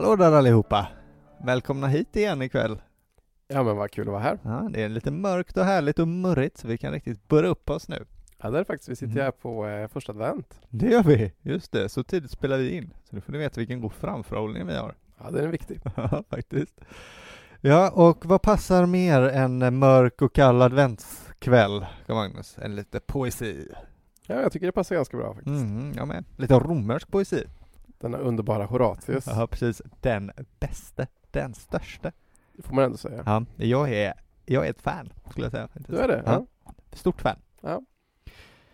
[0.00, 0.86] Hallå där allihopa!
[1.44, 2.80] Välkomna hit igen ikväll.
[3.48, 4.38] Ja men vad kul att vara här.
[4.42, 7.70] Ja, det är lite mörkt och härligt och murrigt så vi kan riktigt börja upp
[7.70, 8.04] oss nu.
[8.42, 8.88] Ja det är det faktiskt.
[8.88, 9.24] Vi sitter Mm.
[9.24, 10.60] här på eh, första advent.
[10.68, 11.88] Det gör vi, just det.
[11.88, 12.94] Så tidigt spelar vi in.
[13.04, 14.94] Så nu får ni veta vilken god framförhållning vi har.
[15.18, 15.80] Ja den är viktig.
[15.96, 16.80] Ja, faktiskt.
[17.60, 22.56] Ja, och vad passar mer än en mörk och kall adventskväll, Magnus?
[22.62, 23.68] En lite poesi.
[24.26, 25.62] Ja jag tycker det passar ganska bra faktiskt.
[25.62, 26.24] Mm, jag med.
[26.36, 27.44] Lite romersk poesi.
[28.00, 29.26] Denna underbara Horatius.
[29.26, 29.82] Ja, precis.
[30.00, 32.12] Den bäste, den största.
[32.52, 33.22] Det får man ändå säga.
[33.26, 34.14] Ja, jag är,
[34.46, 35.68] jag är ett fan, skulle jag säga.
[35.74, 36.22] Du är det?
[36.26, 36.46] Ja.
[36.64, 36.74] Ja.
[36.92, 37.36] Stort fan.
[37.60, 37.82] ja.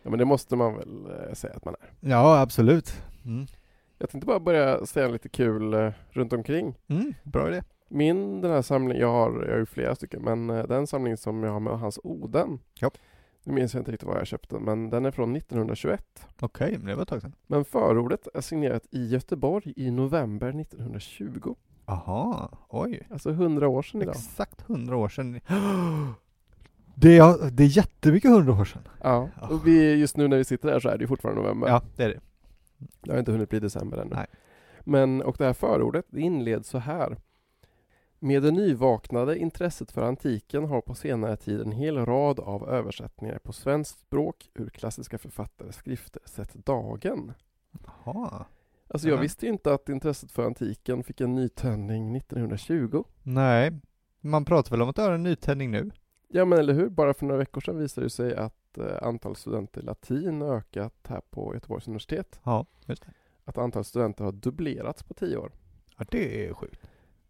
[0.03, 2.11] men det måste man väl eh, säga att man är.
[2.11, 3.03] Ja, absolut.
[3.25, 3.47] Mm.
[3.99, 6.75] Jag tänkte bara börja säga lite kul eh, runt omkring.
[6.89, 7.63] Mm, bra idé.
[7.89, 11.17] Min, den här samlingen, jag har, jag har ju flera stycken, men eh, den samling
[11.17, 12.59] som jag har med hans Oden.
[12.81, 12.91] Ja.
[13.47, 16.27] Nu minns jag inte riktigt var jag köpte men den är från 1921.
[16.41, 17.35] Okej, men det var ett tag sedan.
[17.47, 21.55] Men förordet är signerat i Göteborg i november 1920.
[21.85, 23.07] Aha, oj.
[23.11, 24.15] Alltså 100 år sedan idag.
[24.15, 25.41] Exakt hundra år sedan.
[26.99, 28.83] Det är, det är jättemycket hundra år sedan.
[29.03, 29.49] Ja, Ja.
[29.49, 31.69] och vi, just nu när vi sitter här så är det fortfarande november.
[31.69, 32.21] Ja, det är det.
[33.01, 34.15] Det har inte hunnit bli december ännu.
[34.15, 34.27] Nej.
[34.85, 37.17] Men, och det här förordet det inleds så här.
[38.27, 43.39] Med det nyvaknade intresset för antiken har på senare tid en hel rad av översättningar
[43.39, 47.33] på svenskt språk ur klassiska författares skrifter sett dagen.
[48.05, 48.45] Jaha.
[48.89, 53.05] Alltså jag visste ju inte att intresset för antiken fick en nytändning 1920.
[53.23, 53.81] Nej,
[54.21, 55.91] man pratar väl om att det är en nytändning nu?
[56.29, 59.39] Ja men eller hur, bara för några veckor sedan visade det sig att eh, antalet
[59.39, 62.41] studenter i latin ökat här på Göteborgs universitet.
[62.43, 63.13] Ja, just det.
[63.45, 65.53] Att antalet studenter har dubblerats på tio år.
[65.99, 66.81] Ja, det är sjukt.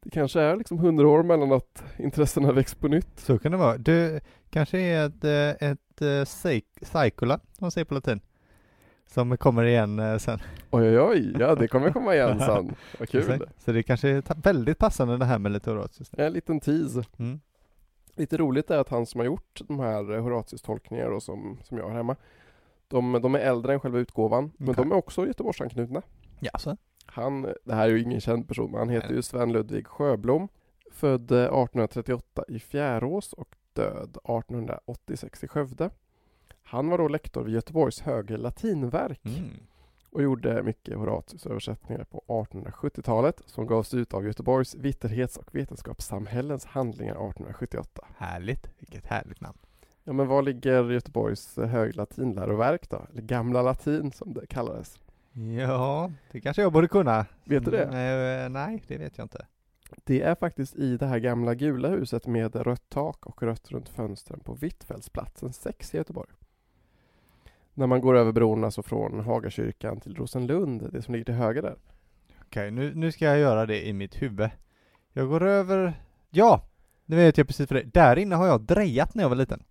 [0.07, 3.21] Det kanske är liksom hundra år mellan att intressena väcks på nytt.
[3.21, 3.79] Så kan det vara.
[3.79, 8.21] Det kanske är ett, eh, ett eh, cyc- cycula, som man säger på latin.
[9.07, 10.39] Som kommer igen eh, sen.
[10.71, 12.75] Oj oj oj, ja det kommer komma igen sen.
[12.99, 13.47] Vad kul.
[13.59, 16.11] Så det kanske är väldigt passande det här med lite Horatius.
[16.17, 17.05] En liten tease.
[17.19, 17.41] Mm.
[18.17, 21.79] Lite roligt är att han som har gjort de här eh, Horatius-tolkningar då, som, som
[21.79, 22.17] jag har hemma,
[22.89, 24.85] de, de är äldre än själva utgåvan, men Okej.
[24.85, 26.03] de är också Göteborgsanknutna.
[26.41, 26.77] Ja, så.
[27.17, 30.49] Han, det här är ju ingen känd person, men han heter ju Sven Ludvig Sjöblom.
[30.93, 35.91] Född eh, 1838 i Fjärås och död 1886 i Skövde.
[36.63, 39.49] Han var då lektor vid Göteborgs högre latinverk Mm.
[40.11, 46.65] och gjorde mycket Horatius översättningar på 1870-talet som gavs ut av Göteborgs Vitterhets och vetenskapssamhällens
[46.65, 48.07] handlingar 1878.
[48.17, 48.71] Härligt.
[48.79, 49.59] Vilket härligt namn.
[50.05, 53.07] Ja men var ligger Göteborgs eh, hög latinläroverk då?
[53.13, 54.99] Eller gamla latin som det kallades.
[55.39, 57.27] Ja, det kanske jag borde kunna.
[57.45, 57.85] Vet du det?
[57.85, 59.47] Mm, eh, nej, det vet jag inte.
[60.05, 63.89] Det är faktiskt i det här gamla gula huset med rött tak och rött runt
[63.89, 66.31] fönstren på Hvitfeldtsplatsen 6 i Göteborg.
[67.75, 71.63] När man går över bron alltså från Hagakyrkan till Rosenlund, det som ligger till höger
[71.63, 71.77] där.
[72.41, 74.51] Okej, nu, nu ska jag göra det i mitt huvud.
[75.13, 76.01] Jag går över...
[76.31, 76.63] Ja!
[77.05, 77.83] Nu vet jag precis för det.
[77.83, 79.63] Där inne har jag drejat när jag var liten.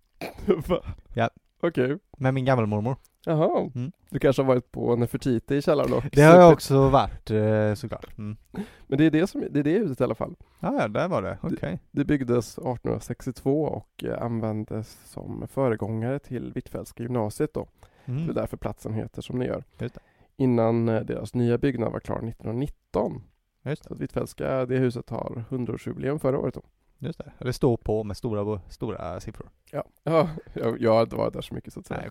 [0.66, 0.82] Va?
[1.14, 1.30] Ja.
[1.60, 1.98] Okej.
[2.18, 2.96] Med min gammelmormor.
[3.28, 3.70] Jaha.
[3.74, 3.92] Mm.
[4.10, 6.08] Du kanske har varit på Nefertiti i källaren också?
[6.12, 8.18] Det har jag också varit eh, såklart.
[8.18, 8.36] Mm.
[8.86, 10.34] Men det är det, som, det är det huset i alla fall.
[10.60, 11.38] Ja, ja, där var det.
[11.42, 11.78] Okej.
[11.90, 17.66] Det byggdes 1862 och eh, användes som föregångare till Hvitfeldtska gymnasiet då.
[18.04, 18.34] Det är Mm.
[18.34, 19.64] därför platsen heter som den gör.
[19.78, 20.00] Just det.
[20.36, 23.22] Innan eh, deras nya byggnad var klar 1919.
[23.64, 26.62] Just Så att Hvitfeldtska, det huset har 100-årsjubileum förra året då.
[26.98, 27.32] Just det.
[27.38, 29.48] Det står på med stora, stora siffror.
[29.70, 32.00] Ja, ja jag, jag har inte varit där så mycket så att säga.
[32.00, 32.10] Nej.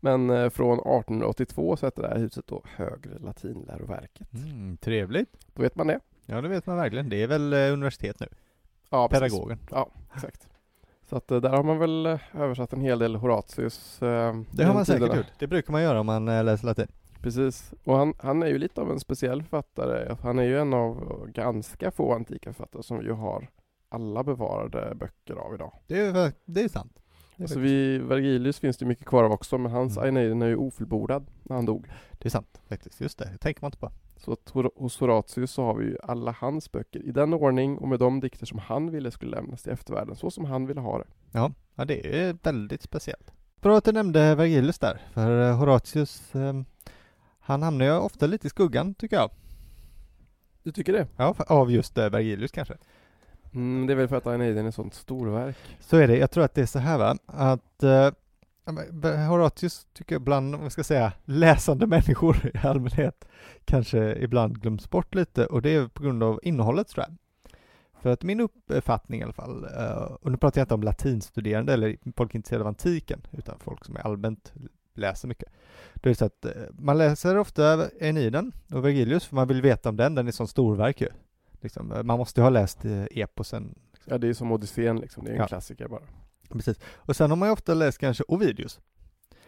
[0.00, 4.28] Men eh, från 1882 så hette det här huset då Högre latinläroverket.
[4.34, 5.46] Mm, trevligt.
[5.54, 6.00] Då vet man det.
[6.26, 7.08] Ja, det vet man verkligen.
[7.08, 8.26] Det är väl eh, universitet nu.
[8.90, 9.32] Ja, precis.
[9.32, 9.58] Pedagogen.
[9.70, 10.48] Ja, exakt.
[11.08, 13.96] Så att eh, där har man väl översatt en hel del Horatius.
[14.00, 15.26] Det har man säkert gjort.
[15.38, 16.88] Det brukar man göra om man läser latin.
[17.20, 17.74] Precis.
[17.84, 20.16] Och han, han är ju lite av en speciell författare.
[20.22, 23.48] Han är ju en av ganska få antika författare som ju har
[23.88, 25.72] alla bevarade böcker av idag.
[25.86, 27.00] Det är, det är sant.
[27.40, 30.04] Alltså faktiskt- vi, Vergilius finns det mycket kvar av också, men hans Mm.
[30.04, 31.86] Aeneiden är ju ofullbordad när han dog.
[32.18, 33.00] det är sant faktiskt.
[33.00, 33.28] Just det.
[33.32, 33.90] Det tänker man inte på.
[34.16, 37.88] Så att hos Horatius så har vi ju alla hans böcker i den ordning och
[37.88, 40.98] med de dikter som han ville skulle lämnas till eftervärlden, så som han ville ha
[40.98, 41.04] det.
[41.32, 43.32] Ja, ja det är väldigt speciellt.
[43.60, 46.52] Bra att du nämnde Vergilius där, för eh, Horatius, eh,
[47.40, 49.30] han hamnar ju ofta lite i skuggan tycker jag.
[50.62, 51.06] Du tycker det?
[51.16, 52.76] Ja, av just eh, Vergilius kanske.
[53.54, 55.56] Mm, det är väl för att Aeneiden är ett sånt storverk.
[55.80, 56.16] Så är det.
[56.16, 58.10] Jag tror att det är så här va, att eh,
[59.28, 63.24] Horatius tycker jag bland, vad ska jag säga, läsande människor i allmänhet
[63.64, 67.16] kanske ibland glöms bort lite och det är på grund av innehållet tror jag.
[68.02, 71.72] För att min uppfattning i alla fall, eh, och nu pratar jag inte om latinstuderande
[71.72, 74.52] eller folk intresserade av antiken, utan folk som är allmänt
[74.94, 75.48] läser mycket.
[75.94, 79.88] Det är så att eh, man läser ofta Aeneiden och Vergilius för man vill veta
[79.88, 81.08] om den, den är sån storverk ju.
[81.60, 81.88] Liksom.
[82.04, 83.74] Man måste ju ha läst eh, eposen.
[84.04, 85.24] Ja, det är som Odysseen liksom.
[85.24, 85.46] Det är en Ja.
[85.46, 86.02] klassiker bara.
[86.50, 86.78] Precis.
[86.94, 88.80] Och sen har man ju ofta läst kanske Ovidius.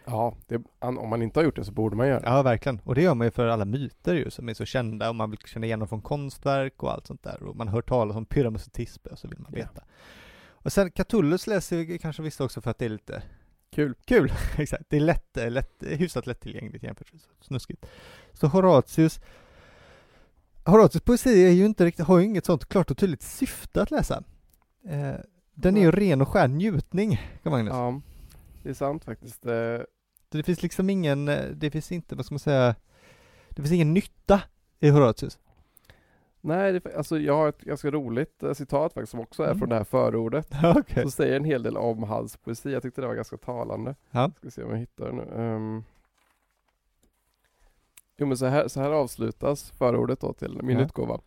[0.05, 2.27] Ja, det, om man inte har gjort det så borde man göra det.
[2.29, 2.81] Ja, verkligen.
[2.85, 5.31] Och det gör man ju för alla myter ju, som är så kända och man
[5.31, 7.43] vill känna igen dem från konstverk och allt sånt där.
[7.43, 9.59] Och man hört talas om Pyramus och Tisbe och så vill man Ja.
[9.63, 9.83] veta.
[10.51, 13.23] Och sen Catullus läser vi kanske vissa också för att det är lite
[13.71, 13.95] Kul.
[14.05, 14.33] kul.
[14.59, 14.85] Exakt.
[14.89, 17.87] Det är lätt, eh, lätt, hyfsat lättillgängligt jämfört med så snuskigt.
[18.33, 19.21] Så Horatius
[20.65, 23.91] Horatius poesi är ju inte riktigt, har ju inget sånt klart och tydligt syfte att
[23.91, 24.23] läsa.
[24.89, 25.15] Eh,
[25.55, 27.73] den är ju ren och skär njutning, kan Magnus.
[27.75, 28.01] Ja,
[28.63, 29.47] det är sant faktiskt.
[29.47, 29.79] Eh,
[30.29, 32.75] Det finns liksom ingen, eh, det finns inte, vad ska man säga,
[33.49, 34.41] det finns ingen nytta
[34.81, 35.39] i Horatius.
[36.41, 39.59] Nej, det, alltså jag har ett ganska roligt eh, citat faktiskt som också är Mm.
[39.59, 40.49] från det här förordet.
[40.77, 41.03] Okej.
[41.03, 42.73] Som säger en hel del om hans poesi.
[42.73, 43.95] Jag tyckte det var ganska talande.
[44.11, 44.31] Ja.
[44.39, 45.23] Ska se om jag hittar det nu.
[45.43, 45.85] Um...
[48.23, 50.85] Jo men så här, så här avslutas förordet då till min Ja.
[50.85, 51.21] utgåva.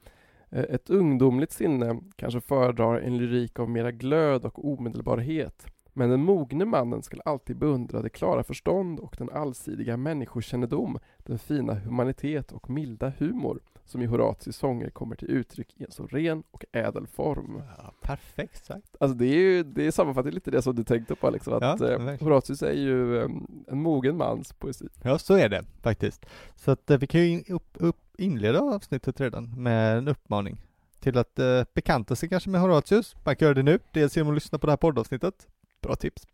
[0.50, 5.66] Eh, Ett ungdomligt sinne kanske föredrar en lyrik av mera glöd och omedelbarhet.
[5.94, 11.40] Men den mogne mannen skall alltid beundra det klara förstånd och den allsidiga människokännedom, den
[11.40, 16.08] fina humanitet och milda humor som i Horatius sånger kommer till uttryck i en så
[16.08, 17.62] ren och ädel form.
[17.78, 18.96] Ja, perfekt sagt.
[19.00, 21.90] Alltså det är ju, det sammanfattar lite det som du tänkte på liksom, att Ja,
[21.92, 22.20] eh.
[22.20, 23.30] Horatius är ju eh,
[23.68, 24.88] en mogen mans poesi.
[25.04, 26.26] Ja, så är det faktiskt.
[26.56, 30.62] Så att eh, vi kan ju upp, upp, inleda avsnittet redan med en uppmaning
[31.00, 33.16] till att eh, bekanta sig kanske med Horatius.
[33.26, 35.48] Man kan göra det nu, dels genom att lyssna på det här poddavsnittet.
[35.82, 36.28] Bra tips.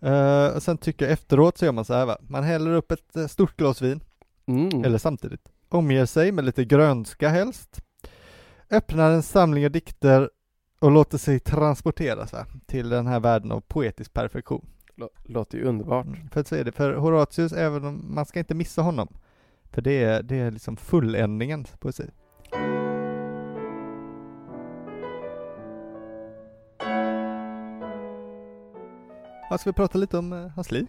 [0.00, 2.92] Eh, och sen tycker jag efteråt så gör man så här va, man häller upp
[2.92, 4.00] ett eh, stort glas vin,
[4.48, 4.84] Mm.
[4.84, 7.80] eller samtidigt, omger sig med lite grönska helst,
[8.70, 10.30] öppnar en samling av dikter
[10.78, 14.66] och låter sig transporteras va, till den här världen av poetisk perfektion.
[14.96, 16.06] Lå- Låter ju underbart.
[16.06, 19.08] Mm, för att så är det, för Horatius, även om man ska inte missa honom,
[19.72, 22.10] för det är, det är liksom fulländningens poesi.
[29.50, 30.86] Ja, ska vi prata lite om eh, hans liv?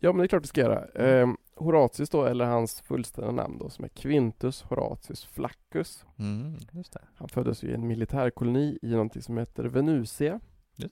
[0.00, 0.84] Ja men det är klart vi ska göra.
[1.06, 6.04] Eh, Horatius då, eller hans fullständiga namn då, som är Quintus Horatius Flaccus.
[6.18, 6.56] Mm.
[7.14, 10.40] Han föddes i en militärkoloni i någonting som heter Venusia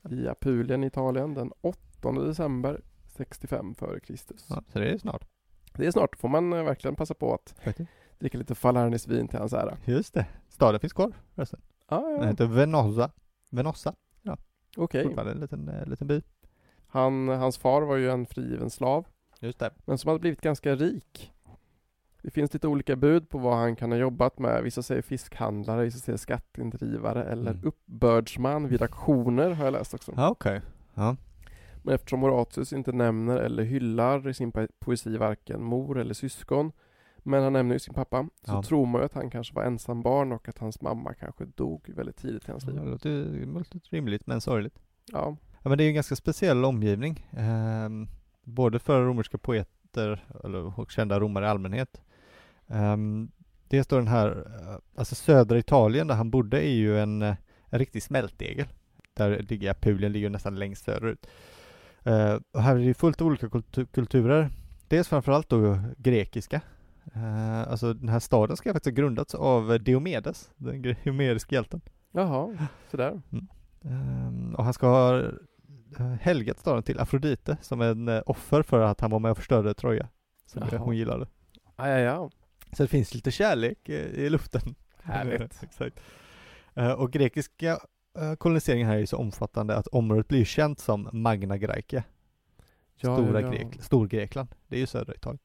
[0.09, 4.45] i Apulien i Italien den 8 december 65 före Kristus.
[4.49, 5.27] Ja, så det är snart.
[5.73, 7.89] Det är snart, får man eh, verkligen passa på att Faktiskt.
[8.19, 9.77] dricka lite Falernis vin till hans ära.
[9.85, 10.25] Just det.
[10.49, 11.61] Staden finns kvar förresten.
[11.85, 13.11] Ah, Den ja, heter Venosa.
[13.51, 13.95] Venossa,
[14.77, 15.03] okej.
[15.03, 16.21] fortfarande en liten, eh, liten by.
[16.87, 19.05] Han, hans far var ju en frigiven slav,
[19.45, 19.69] Just det.
[19.85, 21.31] men som hade blivit ganska rik.
[22.21, 24.63] Det finns lite olika bud på vad han kan ha jobbat med.
[24.63, 27.63] Vissa säger fiskhandlare, vissa säger skatteindrivare eller Mm.
[27.67, 30.13] uppbördsman vid auktioner har jag läst också.
[30.15, 30.61] Ja, okej.
[30.93, 31.15] Ja.
[31.83, 36.71] Men eftersom Horatius inte nämner eller hyllar i sin po- poesi varken mor eller syskon,
[37.17, 38.63] men han nämner ju sin pappa, så Ja.
[38.63, 41.89] tror man ju att han kanske var ensam barn och att hans mamma kanske dog
[41.95, 42.75] väldigt tidigt i hans liv.
[42.75, 44.79] låter, det låter rimligt men sorgligt.
[45.11, 47.27] Ja, Ja men det är ju en ganska speciell omgivning.
[47.37, 48.07] ehm,
[48.45, 52.01] både för romerska poeter eller, och kända romare i allmänhet.
[52.67, 53.31] Um,
[53.67, 57.35] dels då den här, eh, alltså södra Italien där han bodde är ju en, eh,
[57.69, 58.67] en riktig smältdegel.
[59.13, 61.27] Där ligger Apulien, ligger nästan längst söderut.
[62.03, 64.49] Eh, och här är det fullt av olika kultu- kulturer.
[64.87, 66.61] Dels framförallt då grekiska.
[67.13, 71.81] Eh, alltså den här staden ska faktiskt ha grundats av Diomedes, den homeriska hjälten.
[72.11, 72.57] jaha,
[72.91, 73.21] sådär.
[73.83, 75.31] Ehm, och han ska ha
[76.21, 79.73] helgat staden till Afrodite som en eh, offer för att han var med och förstörde
[79.73, 80.09] Troja.
[80.45, 80.79] Som Jaha.
[80.79, 81.27] hon gillade.
[81.75, 82.29] Ja, ja, ja.
[82.71, 84.75] Så det finns lite kärlek eh, i luften.
[85.03, 85.59] Härligt.
[85.63, 85.99] Exakt.
[86.73, 87.79] Eh, och grekiska
[88.19, 92.03] eh, koloniseringen här är så omfattande att området blir känt som Magna Graecia.
[92.95, 93.51] Ja, Stora ja, ja.
[93.51, 94.49] Grek, Storgrekland.
[94.67, 95.39] Det är ju södra Italien.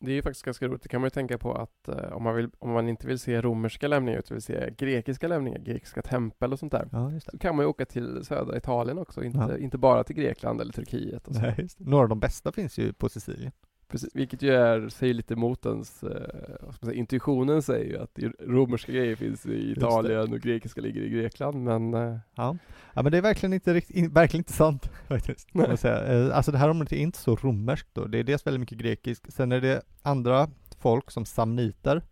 [0.00, 0.82] Det är ju faktiskt ganska roligt.
[0.82, 3.18] Det kan man ju tänka på att eh, om, man vill, om man inte vill
[3.18, 6.88] se romerska lämningar utan vill se grekiska lämningar, grekiska tempel och sånt där.
[6.92, 9.58] Ja, Så kan man ju åka till södra Italien också, inte, Ja.
[9.58, 11.28] inte bara till Grekland eller Turkiet.
[11.28, 11.40] Och så.
[11.40, 11.68] Nej.
[11.78, 13.52] Några av de bästa finns ju på Sicilien.
[13.88, 19.16] Precis, vilket ju är, säger lite emot ens, eh, intuitionen säger ju att romerska grejer
[19.16, 19.72] finns i.
[19.72, 22.56] Italien och grekiska ligger i Grekland, men eh, Ja.
[22.94, 25.48] ja, men det är verkligen inte riktigt, in, verkligen inte sant faktiskt.
[25.76, 26.04] Säga.
[26.04, 28.04] Eh, Alltså det här området är inte så romerskt då.
[28.04, 29.32] Det är dels väldigt mycket grekiskt.
[29.32, 32.02] Sen är det andra folk som samniter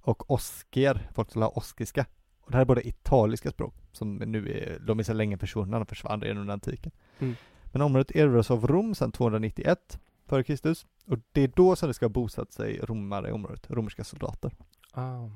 [0.00, 2.06] och osker, folk som har oskiska.
[2.40, 5.78] Och det här är både italiska språk, som nu är, de är så länge försvunna,
[5.78, 6.92] de försvann redan under antiken.
[7.18, 7.34] Mm.
[7.72, 10.86] Men området erövrades av Rom sedan 291 före Kristus.
[11.06, 14.52] Och det är då som det ska ha bosatt sig romare i området, romerska soldater.
[14.92, 15.28] ah,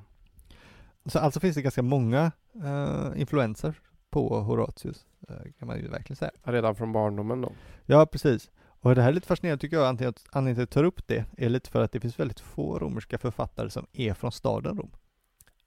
[1.05, 2.33] Så alltså finns det ganska många
[2.65, 3.75] eh, influenser
[4.11, 6.31] på Horatius, eh, kan man ju verkligen säga.
[6.43, 7.53] redan från barndomen då.
[7.87, 8.51] Ja, precis.
[8.81, 10.83] Och det här är lite fascinerande tycker jag, anledningen till att- anledningen till att jag
[10.83, 14.15] tar upp det är lite för att det finns väldigt få romerska författare som är
[14.15, 14.91] från staden Rom.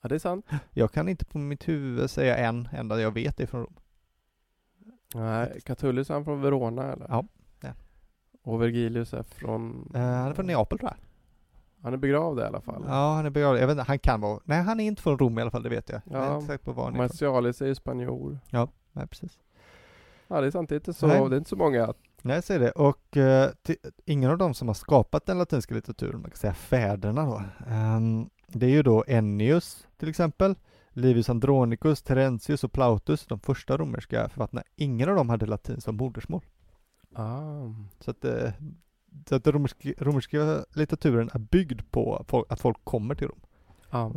[0.02, 0.46] Ja, det är sant.
[0.72, 3.74] Jag kan inte på mitt huvud säga en enda jag vet är från Rom.
[5.16, 7.06] Nej, Catullus är han från Verona eller?
[7.10, 7.26] Ja.
[8.44, 9.92] Och Vergilius är från...
[9.96, 10.98] Uh, han är från Neapel tror jag.
[11.84, 12.84] Han är begravd i alla fall.
[12.88, 13.60] Ja, han är begravd.
[13.60, 14.40] Jag vet inte, han kan vara...
[14.44, 16.02] Nej, han är inte från Rom i alla fall, det vet jag.
[16.06, 16.38] Jag är Ja.
[16.40, 17.04] inte på var han är ifrån.
[17.06, 18.40] Martialis är ju spanjor.
[18.92, 19.40] Nej, precis.
[20.28, 20.70] Ja, det är sant.
[20.70, 21.30] Det är inte så, Nej.
[21.30, 21.94] det är inte så många.
[22.22, 22.72] Nej, jag säger det.
[22.72, 26.54] Och eh, till, ingen av dem som har skapat den latinska litteraturen, man kan säga
[26.54, 30.56] fäderna då, ehm, det är ju då Ennius till exempel,
[30.90, 34.64] Livius Andronicus, Terentius och Plautus, de första romerska författarna.
[34.76, 36.42] Ingen av dem hade latin som modersmål.
[37.14, 37.74] Ah.
[38.00, 38.52] Så att, eh,
[39.30, 39.54] så att den
[39.98, 43.40] romerska, litteraturen är byggd på att folk kommer till Rom.
[43.90, 44.14] Ja.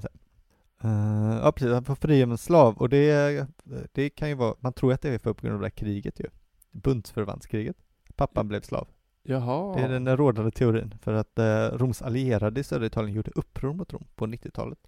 [0.83, 3.47] Eh, ja precis, han får fri som en slav och det,
[3.93, 5.71] det kan ju vara, man tror att det är för på grund av det här
[5.71, 6.27] kriget ju.
[6.71, 7.77] Bundsförvantskriget.
[8.17, 8.89] Pappan blev slav.
[9.23, 9.77] Jaha.
[9.77, 13.73] Det är den rådande teorin för att eh, Roms allierade i södra Italien gjorde uppror
[13.73, 14.79] mot Rom på 90-talet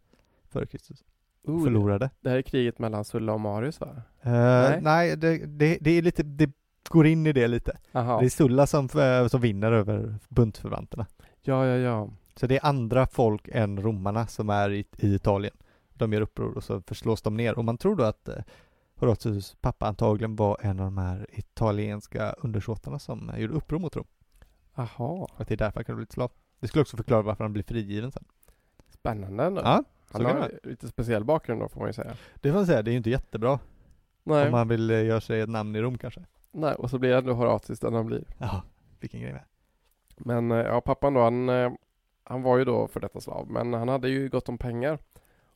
[0.49, 1.05] före Kristus.
[1.45, 2.11] Oh, Förlorade.
[2.21, 4.03] Det här är kriget mellan Sulla och Marius va?
[4.21, 4.81] Eh, Nej.
[4.83, 6.51] nej, det, det, det är lite, det
[6.88, 7.78] går in i det lite.
[7.93, 8.21] Jaha.
[8.21, 11.07] Det är Sulla som, eh, som vinner över bundsförvanterna.
[11.43, 12.11] Ja, ja, ja.
[12.37, 15.55] Så det är andra folk än romarna som är i, i Italien.
[15.95, 18.35] De gör uppror och så förslås de ner och man tror då att eh,
[18.95, 23.97] Horatius pappa antagligen var en av de här italienska undersåtarna som eh, gjorde uppror mot
[23.97, 24.07] Rom.
[24.75, 25.26] Jaha.
[25.37, 26.31] Att det är därför han kan bli slav.
[26.61, 28.25] Det skulle också förklara varför han blir frigiven sen.
[28.88, 29.61] Spännande ändå.
[29.64, 30.49] Ja, Han har vara.
[30.62, 32.16] lite speciell bakgrund då får man ju säga.
[32.35, 33.59] Det får man säga, det är ju inte jättebra
[34.25, 34.47] Nej.
[34.47, 36.25] om man vill eh, göra sig ett namn i Rom kanske.
[36.57, 38.25] Nej, och så blir ändå Horatius den han blir.
[38.39, 38.63] Ja,
[39.01, 39.45] vilken grej med.
[40.17, 41.73] Men eh, ja, pappan då, han, eh,
[42.25, 44.99] han var ju då för detta slav, men han hade ju gott om pengar.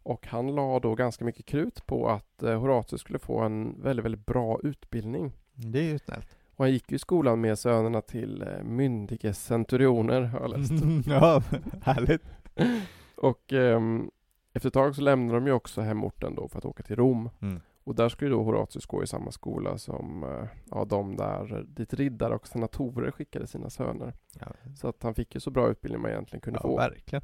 [0.03, 4.05] Och han la då ganska mycket krut på att eh, Horatius skulle få en väldigt,
[4.05, 5.33] väldigt bra utbildning.
[5.53, 6.37] Det är ju snällt.
[6.57, 10.73] Och han gick ju i skolan med sönerna till eh, myndige centurioner, har jag läst.
[11.07, 11.43] ja,
[11.83, 12.23] härligt.
[13.17, 14.11] Och ehm,
[14.53, 17.31] efter ett tag så lämnade de ju också hemorten då för att åka till Rom.
[17.41, 17.61] Mm.
[17.91, 21.95] Och där skulle då Horatius gå i samma skola som eh, ja, de där dit
[21.95, 24.15] riddare och senatorer skickade sina söner.
[24.41, 26.77] Ja, Så att han fick ju så bra utbildning man egentligen kunde ja få.
[26.77, 27.23] verkligen.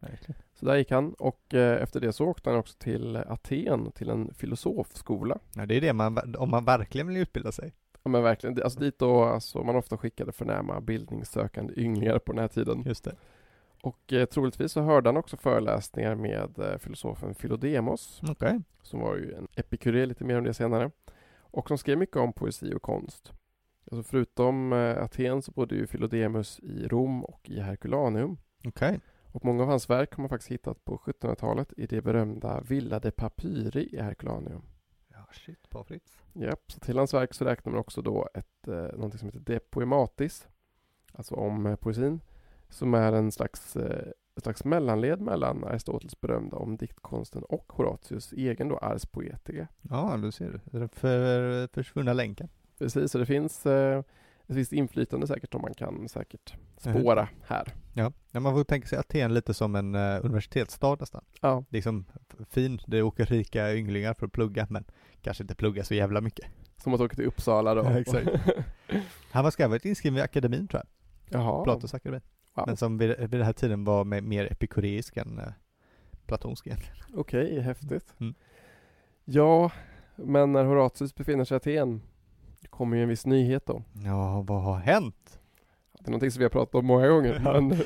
[0.00, 0.40] verkligen.
[0.54, 4.10] Så där gick han och eh, efter det så åkte han också till Aten till
[4.10, 5.38] en filosofskola.
[5.54, 7.72] Ja, det är det man, om man verkligen vill utbilda sig.
[8.02, 12.40] Ja men verkligen, alltså dit då alltså, man ofta skickade förnäma bildningssökande ynglingar på den
[12.40, 12.82] här tiden.
[12.86, 13.16] Just det.
[13.86, 18.60] Och eh, troligtvis så hörde han också föreläsningar med eh, filosofen Philodemos, Okej.
[18.82, 20.90] som var ju en epikuré, lite mer om det senare.
[21.38, 23.32] Och som skrev mycket om poesi och konst.
[23.90, 28.38] Alltså förutom eh, Aten så bodde ju Philodemus i Rom och i Herculaneum.
[28.64, 29.00] Okej.
[29.32, 32.98] Och många av hans verk har man faktiskt hittat på 1700-talet i det berömda Villa
[32.98, 34.62] de Papyri i Herculaneum.
[35.08, 36.18] Ja, shit på Fritz.
[36.32, 39.40] Japp, så till hans verk så räknar man också då ett, eh, någonting som heter
[39.40, 40.48] De Poematis,
[41.12, 42.20] alltså om eh, poesin,
[42.68, 48.68] som är en slags, eh, slags mellanled mellan Aristoteles berömda om diktkonsten och Horatius egen
[48.68, 49.68] då Ars Poetica.
[49.82, 50.78] Ja, du ser du.
[50.78, 52.48] Den för, försvunna länken.
[52.78, 54.02] Precis, så det finns eh,
[54.48, 57.74] ett visst inflytande säkert som man kan säkert spåra här.
[57.94, 61.24] Ja, ja man får tänka sig Aten lite som en uh, universitetsstad nästan.
[61.40, 62.04] Ja, liksom
[62.50, 64.84] fin, det åker rika ynglingar för att plugga, men
[65.22, 66.46] kanske inte plugga så jävla mycket.
[66.76, 67.84] som att åka till Uppsala då.
[67.84, 68.28] Ja, exakt.
[69.30, 71.64] Han var skrivet inskriven i akademin tror jag, Jaha.
[71.64, 72.20] Platos akademin.
[72.56, 72.64] Wow.
[72.66, 75.44] Men som vid, vid den här tiden var mer epikureisk än uh,
[76.26, 76.96] platonsk egentligen.
[77.14, 78.14] Okej, häftigt.
[78.18, 78.34] Mm.
[79.24, 79.70] Ja,
[80.16, 82.02] men när Horatius befinner sig i Aten
[82.70, 83.82] kommer ju en viss nyhet då.
[84.04, 85.40] Ja, vad har hänt?
[85.92, 87.42] Det är någonting som vi har pratat om många gånger.
[87.44, 87.60] Ja.
[87.60, 87.78] Men,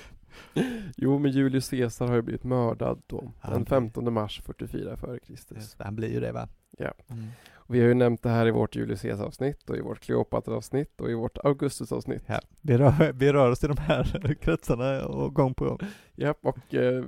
[0.96, 3.32] jo, men Julius Caesar har ju blivit mördad då.
[3.42, 5.56] Ja, Den det- 15 mars 44 före Kristus.
[5.58, 6.48] Just det, Han blir ju det va?
[6.78, 6.92] Ja.
[7.10, 7.26] Mm.
[7.70, 11.10] Vi har ju nämnt det här i vårt Julius Caesar-avsnitt och i vårt Kleopatra-avsnitt och
[11.10, 12.22] i vårt Augustus-avsnitt.
[12.26, 15.78] Ja, vi, rör, vi rör oss i de här kretsarna och gång på gång.
[16.14, 17.04] Ja, och eh,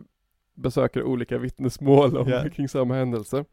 [0.54, 2.48] besöker olika vittnesmål om, Ja.
[2.52, 3.44] kring samma händelse.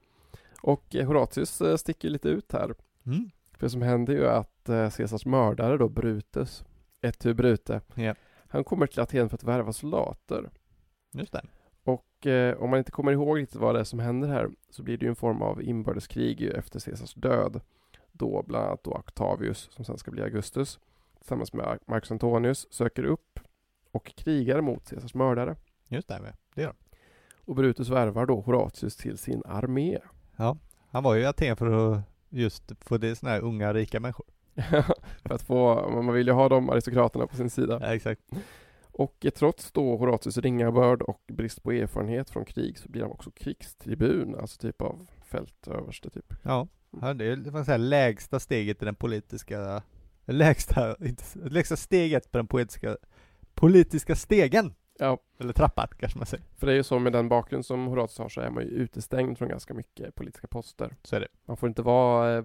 [0.62, 2.74] Och eh, Horatius eh, sticker lite ut här.
[3.06, 3.30] Mm.
[3.58, 6.64] För det som händer ju att eh, Caesars mördare då Brutus,
[7.02, 8.16] Etu Brute, Ja,
[8.48, 10.50] han kommer till Aten för att värva soldater.
[11.14, 11.42] just det.
[12.20, 14.84] Och eh, om man inte kommer ihåg riktigt vad det är som händer här så
[14.84, 17.62] blir det ju en form av inbördeskrig efter Caesars död.
[18.12, 20.80] Då bland annat då Octavius, som sen ska bli Augustus,
[21.18, 23.40] tillsammans med Marcus Antonius söker upp
[23.92, 25.56] och krigar mot Caesars mördare.
[25.88, 26.74] Just det, det gör.
[27.46, 30.00] Och Brutus värvar då Horatius till sin armé.
[30.36, 30.58] Ja,
[30.90, 34.26] han var ju i Aten för att just få det sådana här unga rika människor.
[35.24, 37.80] för att få, man vill ju ha de aristokraterna på sin sida.
[37.82, 38.22] Ja, exakt.
[38.92, 43.02] Och eh, trots då Horatius ringa börd och brist på erfarenhet från krig så blir
[43.02, 46.34] han också krigstribun, alltså typ av fältöverste typ.
[46.44, 46.68] Ja,
[47.02, 49.82] ja det är det får man säga, lägsta steget i den politiska,
[50.26, 52.98] lägsta, inte, lägsta steget på den poetiska,
[53.54, 54.74] politiska stegen.
[55.02, 56.46] Ja, Eller trappan kanske man säger.
[56.58, 58.70] för det är ju så med den bakgrund som Horatius har så är man ju
[58.70, 60.96] utestängd från ganska mycket politiska poster.
[61.04, 61.28] Så är det.
[61.46, 62.44] Man får inte vara, eh,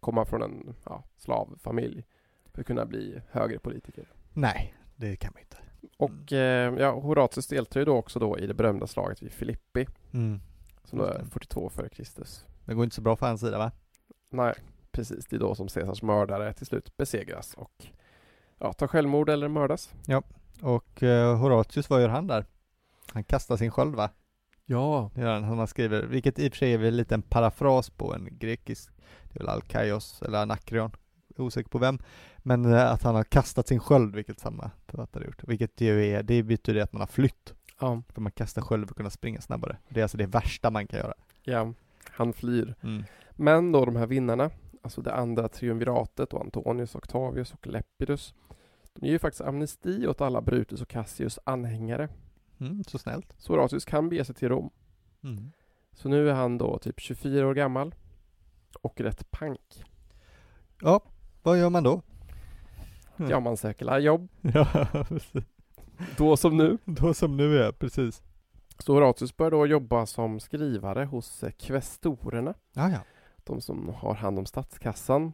[0.00, 2.04] komma från en ja, slavfamilj
[2.52, 4.12] för att kunna bli högre politiker.
[4.32, 5.56] Nej, det kan man inte.
[5.96, 9.86] Och eh, ja, Horatius deltar ju då också då i det berömda slaget vid Filippi
[10.12, 10.40] Mm.
[10.84, 11.30] som då är Just det.
[11.30, 12.44] 42 före Kristus.
[12.64, 13.70] Det går inte så bra för hans sida va?
[14.30, 14.54] Nej,
[14.90, 15.26] precis.
[15.26, 17.86] Det är då som Caesars mördare till slut besegras och
[18.58, 19.94] ja, tar självmord eller mördas.
[20.62, 22.44] Och eh, Horatius, vad gör han där?
[23.12, 24.10] Han kastar sin sköld va?
[24.64, 25.10] Ja.
[25.14, 27.22] Det gör han, som han skriver, vilket i och för sig är väl lite en
[27.22, 28.92] parafras på en grekisk,
[29.32, 30.90] det är väl Alkaios eller Anakreon,
[31.36, 31.98] osäker på vem,
[32.48, 36.22] men eh, att han har kastat sin sköld, vilket samma författare gjort, vilket ju är,
[36.22, 38.02] det betyder att man har flytt, Ja.
[38.08, 39.76] för man kastar sköld för att kunna springa snabbare.
[39.88, 41.14] Det är alltså det värsta man kan göra.
[41.42, 41.72] ja,
[42.10, 42.74] han flyr.
[42.82, 43.04] Mm.
[43.32, 44.50] Men då de här vinnarna,
[44.82, 48.34] alltså det andra triumviratet och Antonius, Octavius och Lepidus,
[48.92, 52.08] de ger ju faktiskt amnesti åt alla Brutus och Cassius anhängare.
[52.60, 53.34] Mm, så snällt.
[53.38, 54.70] Så Horatius kan bege sig till Rom.
[55.24, 55.50] Mm.
[55.92, 57.94] Så nu är han då typ 24 år gammal
[58.82, 59.84] och rätt pank.
[60.80, 61.00] Ja,
[61.42, 62.02] vad gör man då?
[63.30, 65.44] Ja, man söker la jobb, Ja, precis.
[66.16, 66.78] då som nu.
[66.84, 68.22] Då som nu är, precis.
[68.78, 72.98] Så Horatius börjar då jobba som skrivare hos eh, kvestorerna, Ja, ja.
[73.44, 75.32] de som har hand om statskassan.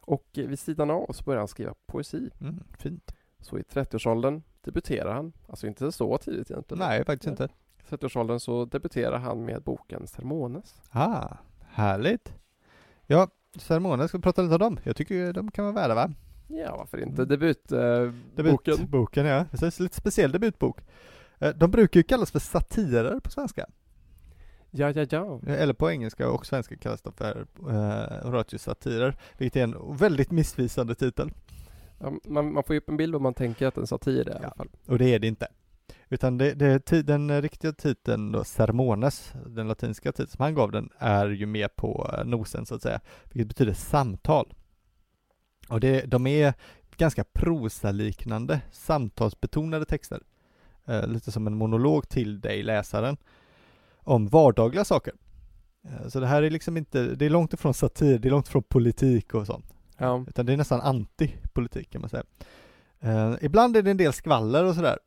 [0.00, 2.30] Och eh, vid sidan av så börjar han skriva poesi.
[2.40, 3.14] Mm, fint.
[3.40, 6.78] Så i 30-årsåldern debuterar han, alltså inte så tidigt egentligen.
[6.78, 7.48] Nej, faktiskt inte.
[7.78, 10.80] I 30-årsåldern så debuterar han med boken Sermones.
[10.90, 11.36] Ah,
[11.68, 12.34] härligt.
[13.06, 13.28] Ja,
[13.58, 14.78] Sermones, ska vi prata lite om dem?
[14.82, 16.10] Jag tycker de kan vara värda va?
[16.48, 17.22] Ja, varför inte?
[17.22, 18.14] Mm.
[18.36, 18.76] Eh, boken.
[18.76, 19.44] Debutboken, ja.
[19.50, 20.80] Precis, lite speciell debutbok.
[21.38, 23.66] Eh, De brukar ju kallas för satirer på svenska.
[24.70, 25.40] Ja, ja, ja.
[25.46, 30.30] Eller på engelska och svenska kallas de för eh, Horatius satirer, vilket är en väldigt
[30.30, 31.30] missvisande titel.
[31.98, 34.30] ja man, man får ju upp en bild vad man tänker att en satir är
[34.30, 34.46] i Ja.
[34.46, 34.68] alla fall.
[34.86, 35.46] Och det är det inte.
[36.08, 40.90] Utan det, det, den riktiga titeln då, Sermones, den latinska titeln som han gav den,
[40.98, 44.54] är ju med på eh, nosen så att säga, vilket betyder samtal.
[45.68, 46.54] Och det, de är
[46.96, 50.22] ganska prosaliknande, samtalsbetonade texter.
[50.86, 53.16] Eh, lite som en monolog till dig, läsaren,
[53.96, 55.14] om vardagliga saker.
[55.84, 58.48] Eh, så det här är liksom inte, det är långt ifrån satir, det är långt
[58.48, 59.74] ifrån politik och sånt.
[59.98, 60.24] Ja.
[60.28, 62.24] Utan det är nästan anti-politik kan man säga.
[63.00, 64.98] Eh, ibland är det en del skvaller och sådär.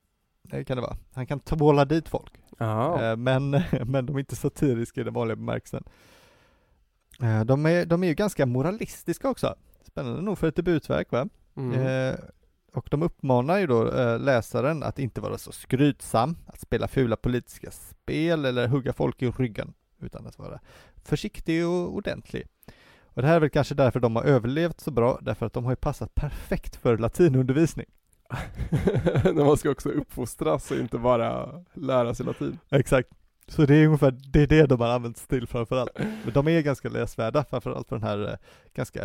[0.44, 0.98] Det kan det vara.
[1.14, 2.34] Han kan tvåla dit folk.
[2.60, 3.50] Eh, men,
[3.86, 5.84] men de är inte satiriska i den vanliga bemärkelsen.
[7.22, 9.56] Eh, de, är, de är ju ganska moralistiska också.
[10.00, 11.30] Spännande nog för ett debutverk va?
[11.56, 11.74] Mm.
[11.74, 12.20] Eh,
[12.74, 17.16] och de uppmanar ju då eh, läsaren att inte vara så skrytsam, att spela fula
[17.16, 20.60] politiska spel eller hugga folk i ryggen, utan att vara
[21.04, 22.48] försiktig och ordentlig.
[23.04, 25.64] Och det här är väl kanske därför de har överlevt så bra, därför att de
[25.64, 27.86] har ju passat perfekt för latinundervisning.
[29.24, 32.60] När man ska också uppfostras och inte bara lära sig latin.
[32.70, 33.10] Exakt.
[33.50, 35.92] Så det är ungefär det, är det de har använts till framförallt.
[36.24, 38.38] Men de är ganska läsvärda, framförallt för den här eh,
[38.74, 39.04] ganska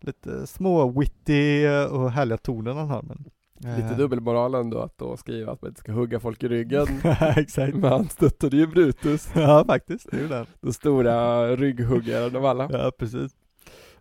[0.00, 3.02] lite små witty eh, och härliga tonen han har.
[3.02, 3.24] Men,
[3.58, 6.86] Lite eh, dubbelmoral ändå att då skriva att man inte ska hugga folk i ryggen.
[7.36, 7.74] Exakt.
[7.74, 10.10] Men han stöttade ju Brutus, Ja, faktiskt.
[10.10, 10.72] Det är ju den.
[10.72, 12.68] stora rygghuggaren av alla.
[12.72, 13.32] Ja, precis.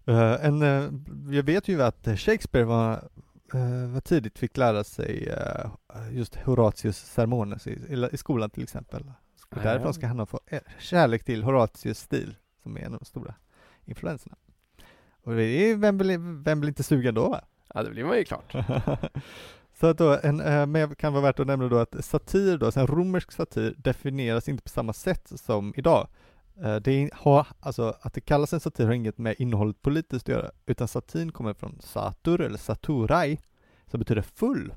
[0.06, 0.92] Eh, en, uh,
[1.36, 2.94] jag vet ju att Shakespeare var,
[3.56, 5.36] uh, var tidigt fick lära sig
[6.12, 7.18] just Horatius
[7.66, 7.78] i,
[8.12, 9.04] i skolan till exempel.
[9.50, 13.06] Och därifrån ska han ha fått kärlek till Horatius stil, som är en av de
[13.06, 13.36] stora
[13.86, 14.36] influenserna.
[15.24, 17.42] Och det är, vem, vill, vem blir inte sugen då va?
[17.74, 18.56] Ja, det blir man ju klart.
[19.80, 22.72] Så att då, en, eh, men kan vara värt att nämna då att satir då,
[22.76, 26.08] en romersk satir definieras inte på samma sätt som idag.
[26.64, 30.30] Eh, Det är, har, alltså att det kallas en satir har inget med innehållet politiskt
[30.30, 33.40] att göra, utan satin kommer från satur eller saturai,
[33.88, 34.74] som betyder full.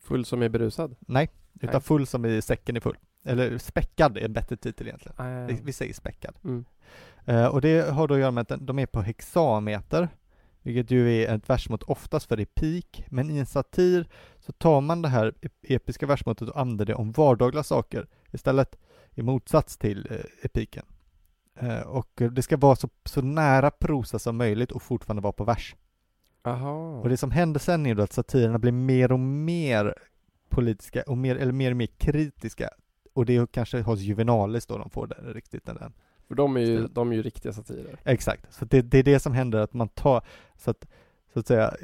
[0.00, 0.96] Full som är berusad.
[1.00, 1.80] Nej, utan Nej.
[1.80, 2.96] full som i säcken är full.
[3.26, 5.46] Eller späckad är en bättre titel egentligen.
[5.46, 6.34] Vi, vi säger späckad.
[6.44, 6.64] Mm.
[7.24, 10.08] Eh, och det har då att göra med att de är på hexameter,
[10.62, 14.08] vilket ju är ett versmått oftast för epik, men i en satir
[14.38, 18.78] så tar man det här ep- episka versmåttet och använder det om vardagliga saker istället,
[19.14, 20.84] i motsats till eh, epiken.
[21.60, 25.44] Eh, och det ska vara så, så nära prosa som möjligt och fortfarande vara på
[25.44, 25.76] vers.
[26.44, 27.00] Aha.
[27.00, 29.94] Och det som händer sen är då att satirerna blir mer och mer
[30.48, 32.70] politiska och mer, eller mer och mer kritiska.
[33.16, 35.92] Och det är kanske hos Juvenalis då de får det riktigt den
[36.28, 38.00] För de är ju, de är ju riktiga satirer.
[38.04, 40.24] Exakt, så det, det är det som händer att man tar,
[40.56, 40.86] så att,
[41.32, 41.74] så att säga,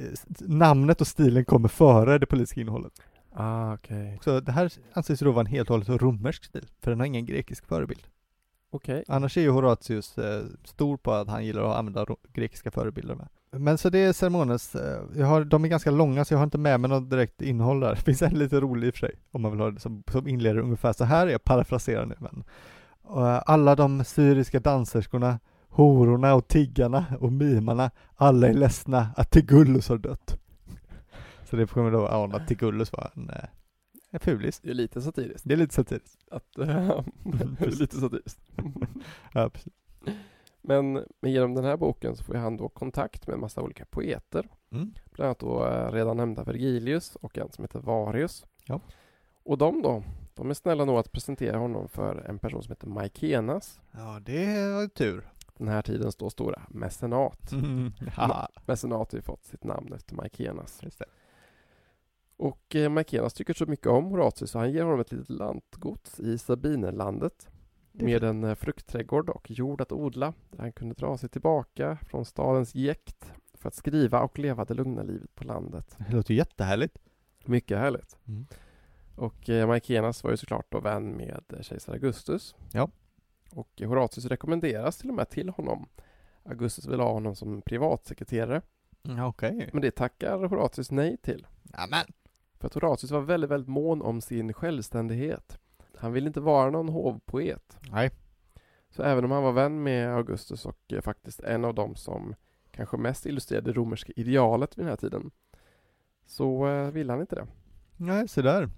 [0.41, 2.93] namnet och stilen kommer före det politiska innehållet.
[3.31, 4.19] Ah, okej.
[4.25, 7.07] Så det här anses då vara en helt och hållet romersk stil, för den har
[7.07, 8.07] ingen grekisk förebild.
[8.71, 9.05] Okej.
[9.09, 13.29] Annars är ju Horatius eh, stor på att han gillar att använda grekiska förebilder med.
[13.57, 16.45] Men så det är Ceremones, eh, jag har, de är ganska långa så jag har
[16.45, 17.91] inte med mig något direkt innehåll där.
[17.95, 20.03] Det finns en lite rolig i och för sig, om man vill ha det, som,
[20.13, 22.45] som inleder ungefär så här, jag parafraserar nu men.
[23.17, 25.39] Eh, alla de syriska danserskorna,
[25.69, 30.39] hororna och tiggarna och mimarna, alla är ledsna att Tigullus har dött.
[31.51, 33.45] Så det får man då ana att Tigullus var en, eh,
[34.11, 34.61] en fulis.
[34.61, 35.49] Det är lite satiriskt.
[35.49, 36.19] Det är lite satiriskt.
[36.31, 37.01] Att, äh,
[37.79, 38.41] lite satiriskt.
[39.33, 39.73] Ja, precis.
[40.63, 44.49] Men, genom den här boken så får han då kontakt med en massa olika poeter.
[44.73, 44.95] Mm.
[45.13, 48.47] Bland annat då eh, redan nämnda Vergilius och en som heter Varius.
[48.67, 48.81] Ja.
[49.45, 50.03] Och de då,
[50.35, 53.81] de är snälla nog att presentera honom för en person som heter Maikenas.
[53.93, 55.29] Ja, det var tur.
[55.59, 57.53] Den här tidens då stora mecenat.
[57.53, 57.93] Mm.
[58.17, 60.81] Ja, Mecenat har ju fått sitt namn efter Maikenas.
[62.37, 66.21] Och eh, Maikenas tycker så mycket om Horatius så han ger honom ett litet lantgods
[66.21, 67.49] i Sabinerlandet.
[67.93, 72.25] Med en eh, fruktträdgård och jord att odla där han kunde dra sig tillbaka från
[72.25, 75.97] stadens jäkt för att skriva och leva det lugna livet på landet.
[75.99, 76.99] Det låter jättehärligt.
[77.45, 78.19] Mycket härligt.
[78.25, 78.47] Mm.
[79.17, 82.55] Och eh, Maikenas var ju såklart då vän med eh, kejsar Augustus.
[82.73, 82.91] Ja.
[83.51, 85.89] Och Horatius rekommenderas till och med till honom.
[86.45, 88.63] Augustus vill ha honom som privatsekreterare.
[89.03, 89.71] Ja, okej.
[89.73, 91.47] Men det tackar Horatius nej till.
[91.63, 92.07] Nämen.
[92.59, 95.59] För att Horatius var väldigt, väldigt mån om sin självständighet.
[95.99, 97.79] Han ville inte vara någon hovpoet.
[97.91, 98.11] Nej.
[98.91, 102.35] Så även om han var vän med Augustus och eh, faktiskt en av dem som
[102.71, 105.31] kanske mest illustrerade det romerska idealet vid den här tiden
[106.27, 107.47] så eh, ville han inte det.
[107.97, 108.69] Nej, så där.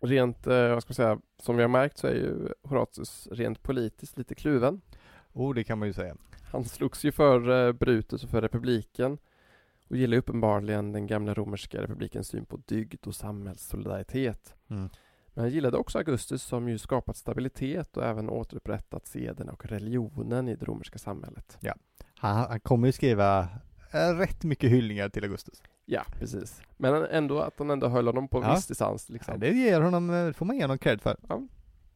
[0.00, 3.62] Rent, eh, vad ska man säga, som vi har märkt så är ju Horatius rent
[3.62, 4.80] politiskt lite kluven.
[5.32, 6.16] Oh, det kan man ju säga.
[6.50, 9.18] Han slogs ju för Brutus och för republiken
[9.88, 14.54] och gillar uppenbarligen den gamla romerska republikens syn på dygd och samhällssolidaritet.
[14.68, 14.88] Mm.
[15.34, 20.48] Men han gillade också Augustus som ju skapat stabilitet och även återupprättat seden och religionen
[20.48, 21.58] i det romerska samhället.
[22.16, 23.48] Han, han kommer ju skriva
[23.92, 25.62] eh, rätt mycket hyllningar till Augustus.
[25.84, 26.62] Ja, precis.
[26.76, 28.54] Men ändå att han ändå höll honom på Ja.
[28.54, 29.06] viss distans.
[29.08, 29.40] Ja, Liksom.
[29.40, 31.16] det ger honom, eh, får man ge honom cred för.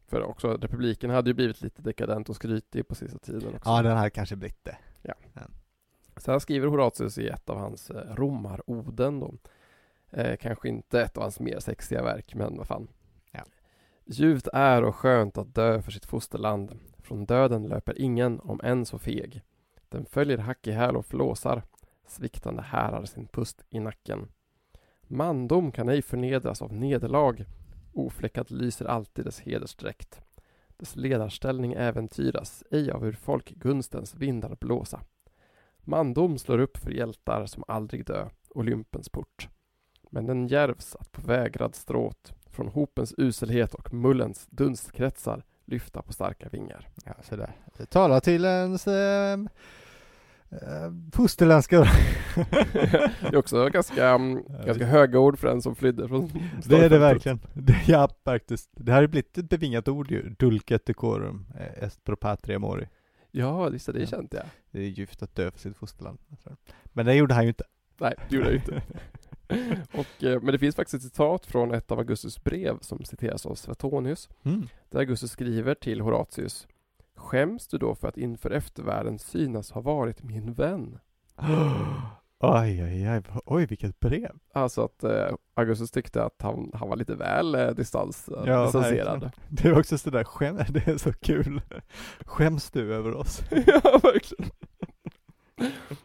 [0.09, 3.71] För också republiken hade ju blivit lite dekadent och skrytig på sista tiden också.
[3.71, 4.77] Ja, den här kanske blivit det.
[6.19, 9.35] Så här skriver Horatius i ett av hans eh, romaroden då.
[10.11, 12.89] Eh, kanske inte ett av hans mer sexiga verk, men vad fan.
[14.09, 16.79] Ljuvt är och skönt att dö för sitt fosterland.
[16.99, 19.43] Från döden löper ingen, om än så feg.
[19.89, 21.63] Den följer hack i häl och flåsar.
[22.07, 24.29] Sviktande härar sin pust i nacken.
[25.03, 27.45] Mandom kan ej förnedras av nederlag.
[27.93, 30.21] Ofläckad lyser alltid dess hedersdräkt.
[30.77, 35.01] Dess ledarställning äventyras, ej av hur folkgunstens vindar blåsa.
[35.79, 39.49] Mandom slår upp för hjältar som aldrig dö, Olympens port.
[40.11, 46.13] Men den järvs att på vägrad stråt från hopens uselhet och mullens dunstkretsar lyfta på
[46.13, 46.89] starka vingar.
[47.05, 47.51] Ja, så där.
[47.77, 49.39] Det talar till ens äh,
[50.51, 51.81] äh, fosterländska.
[52.81, 56.31] det är också ganska, um, ganska höga ord för en som flydde från
[56.65, 57.41] det är det verkligen.
[57.55, 58.71] Det, ja, faktiskt.
[58.73, 60.35] Det här har ju blivit ett bevingat ord ju.
[60.39, 62.89] Dulcet decorum, eh, est pro patria mori.
[63.31, 64.07] Ja, just det, det Ja.
[64.07, 64.47] kände jag.
[64.71, 66.19] Det är gift att dö för sitt fosterland.
[66.85, 67.65] Men det gjorde han ju inte.
[67.99, 68.83] Nej, det gjorde jag inte.
[69.93, 73.47] och, eh, men det finns faktiskt ett citat från ett av Augustus brev som citeras
[73.47, 74.29] av Suetonius.
[74.43, 74.69] Mm.
[74.91, 76.67] Där Augustus skriver till Horatius
[77.17, 80.99] Skäms du då för att inför eftervärlden synas ha varit min vän?
[82.39, 84.37] Oj, oj, oj, oj, vilket brev.
[84.53, 88.63] Alltså att eh, Augustus tyckte att han, han var lite väl eh, distans, eh, Ja,
[88.65, 89.23] distanserad.
[89.23, 89.33] verkligen.
[89.49, 91.61] Det är också sådär, skäm, det är så kul.
[92.21, 93.43] Skäms du över oss?
[93.51, 94.51] ja, verkligen.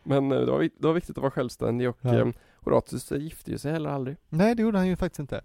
[0.03, 2.31] Men eh, det var, det var viktigt att vara självständig och Ja.
[2.65, 4.17] Horatius gifte ju sig heller aldrig.
[4.29, 5.41] Nej, det gjorde han ju faktiskt inte.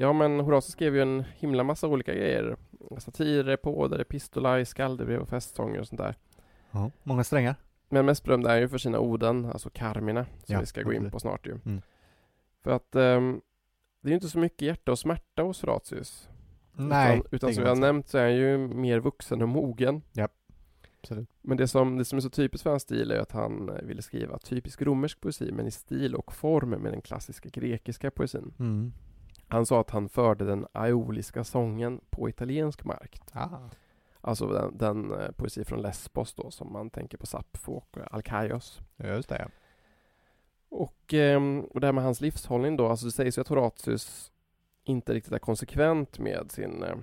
[0.00, 2.56] Ja men Horatius skrev ju en himla massa olika grejer.
[2.98, 6.16] Satirer, påder, epistolaj, skaldebrev och festsånger och sånt där.
[6.70, 6.90] Ja.
[7.02, 7.54] Många strängar.
[7.88, 10.92] Men mest berömd är ju för sina oden, alltså Carmina, som Ja, vi ska gå
[10.92, 11.52] in på snart ju.
[11.52, 11.82] Mm.
[12.62, 13.40] För att ehm,
[14.00, 16.28] det är ju inte så mycket hjärta och smärta hos Horatius.
[16.78, 20.02] Nej, Utan, utan som jag man nämnt så är han ju mer vuxen och mogen.
[21.00, 21.28] Absolut.
[21.42, 23.82] Men det som, det som är så typiskt för hans stil är att han eh,
[23.82, 28.54] ville skriva typisk romersk poesi men i stil och form med den klassiska grekiska poesin.
[28.58, 28.92] Mm.
[29.48, 33.20] Han sa att han förde den aeoliska sången på italiensk mark.
[33.32, 33.48] Ah.
[34.20, 38.06] Alltså den, den eh, poesi från Lesbos då som man tänker på Sappho och eh,
[38.10, 38.80] Alkaios.
[38.96, 39.38] Ja, just det.
[39.38, 39.48] Ja.
[40.68, 44.32] Och, ehm, och det här med hans livshållning då, alltså det sägs ju att Horatius
[44.88, 46.96] inte riktigt är konsekvent med sin, eh,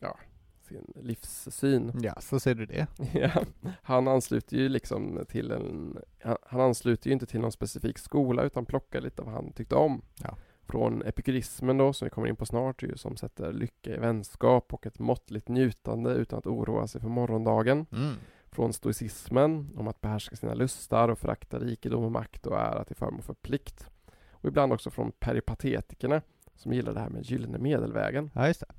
[0.00, 0.18] ja,
[0.62, 1.92] sin livssyn.
[2.02, 2.86] ja, så ser du det.
[3.12, 3.44] Ja,
[3.82, 8.42] han ansluter ju liksom till en, han, han ansluter ju inte till någon specifik skola
[8.42, 10.02] utan plockar lite av vad han tyckte om.
[10.22, 10.36] Ja.
[10.68, 14.74] Från epikurismen då, som vi kommer in på snart, ju, som sätter lycka i vänskap
[14.74, 17.86] och ett måttligt njutande utan att oroa sig för morgondagen.
[17.92, 18.14] Mm.
[18.50, 22.96] Från stoicismen, om att behärska sina lustar och förakta rikedom och makt och ära till
[22.96, 23.90] förmån för plikt.
[24.30, 26.22] Och ibland också från peripatetikerna,
[26.56, 28.30] som gillar det här med gyllene medelvägen.
[28.34, 28.74] Ja, just det.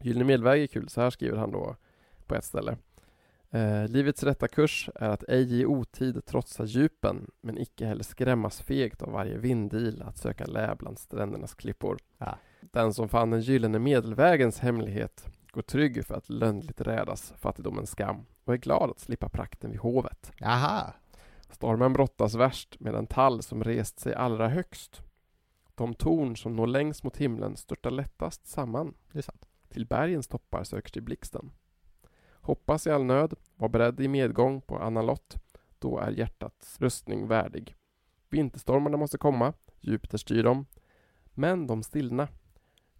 [0.00, 1.76] Gyllene medelväg är kul, så här skriver han då
[2.26, 2.76] på ett ställe.
[3.50, 8.60] Eh, livets rätta kurs är att ej i otid trotsa djupen, men icke heller skrämmas
[8.62, 11.98] fegt av varje vindil att söka lä bland strändernas klippor.
[12.18, 12.38] Ja.
[12.60, 18.26] Den som fann den gyllene medelvägens hemlighet går trygg för att lönnligt rädas fattigdomens skam
[18.44, 20.32] och är glad att slippa prakten vid hovet.
[20.38, 20.92] Jaha.
[21.50, 25.02] Stormen brottas värst med en tall som rest sig allra högst.
[25.80, 28.94] De torn som når längst mot himlen störtar lättast samman.
[29.12, 29.48] Det är sant.
[29.68, 31.50] Till bergens toppar söker sig blixten.
[32.32, 35.36] Hoppas i all nöd, var beredd i medgång på annan lott.
[35.78, 37.74] Då är hjärtats rustning värdig.
[38.28, 40.66] Vinterstormarna måste komma, Jupiter styr dem.
[41.34, 42.28] Men de stillna.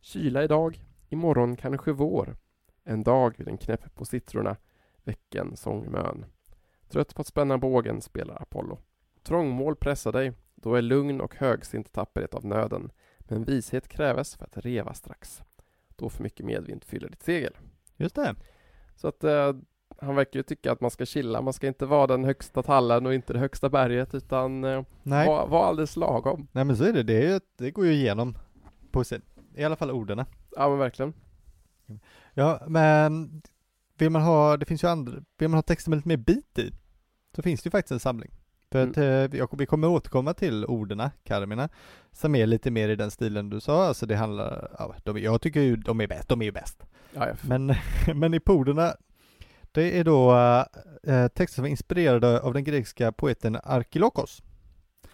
[0.01, 2.37] Kyla idag, imorgon kanske vår.
[2.85, 4.57] En dag vid en knäpp på cittrorna,
[5.05, 6.25] väcken sångmön.
[6.89, 8.79] Trött på att spänna bågen spelar Apollo.
[9.23, 12.91] Trångmål pressar dig, då är lugn och högsint tapperhet av nöden.
[13.19, 15.43] Men vishet kräves för att reva strax.
[15.97, 17.53] Då för mycket medvind fyller ditt segel.
[17.97, 18.35] Just det.
[18.97, 19.53] Så att eh,
[19.99, 23.07] han verkar ju tycka att man ska chilla, man ska inte vara den högsta tallen
[23.07, 26.49] och inte det högsta berget utan eh, vara var alldeles lagom.
[26.53, 28.39] Nej men så är det, det, är det går ju igenom
[28.91, 29.23] poesin.
[29.55, 30.25] I alla fall orden.
[30.57, 31.15] Ja men verkligen.
[32.35, 33.43] Ja, men
[33.99, 36.59] vill man ha, det finns ju andra, vill man ha texter med lite mer bit
[36.59, 36.73] i,
[37.37, 38.31] så finns det ju faktiskt en samling.
[38.73, 39.31] För att Mm.
[39.33, 41.69] eh, jag- vi kommer återkomma till orden, Carmina,
[42.13, 45.41] som är lite mer i den stilen du sa, alltså det handlar, ja, de, jag
[45.41, 46.83] tycker ju de är bäst, de är ju bäst.
[47.15, 47.35] Ja, ja.
[47.43, 47.75] Men,
[48.15, 48.95] men i poderna,
[49.73, 50.33] det är då
[51.03, 54.43] eh, texter som är inspirerade av den grekiska poeten Arkilokos.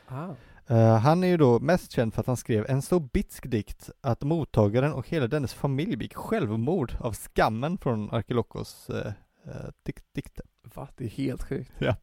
[0.08, 0.28] Ah.
[0.66, 3.90] Eh, han är ju då mest känd för att han skrev en så bitsk dikt
[4.00, 9.06] att mottagaren och hela dennes familj begick självmord av skammen från Arkilokos eh,
[9.46, 10.44] eh, dik- dikter.
[10.74, 10.88] Va?
[10.96, 11.72] Det är helt sjukt.
[11.78, 11.94] Ja.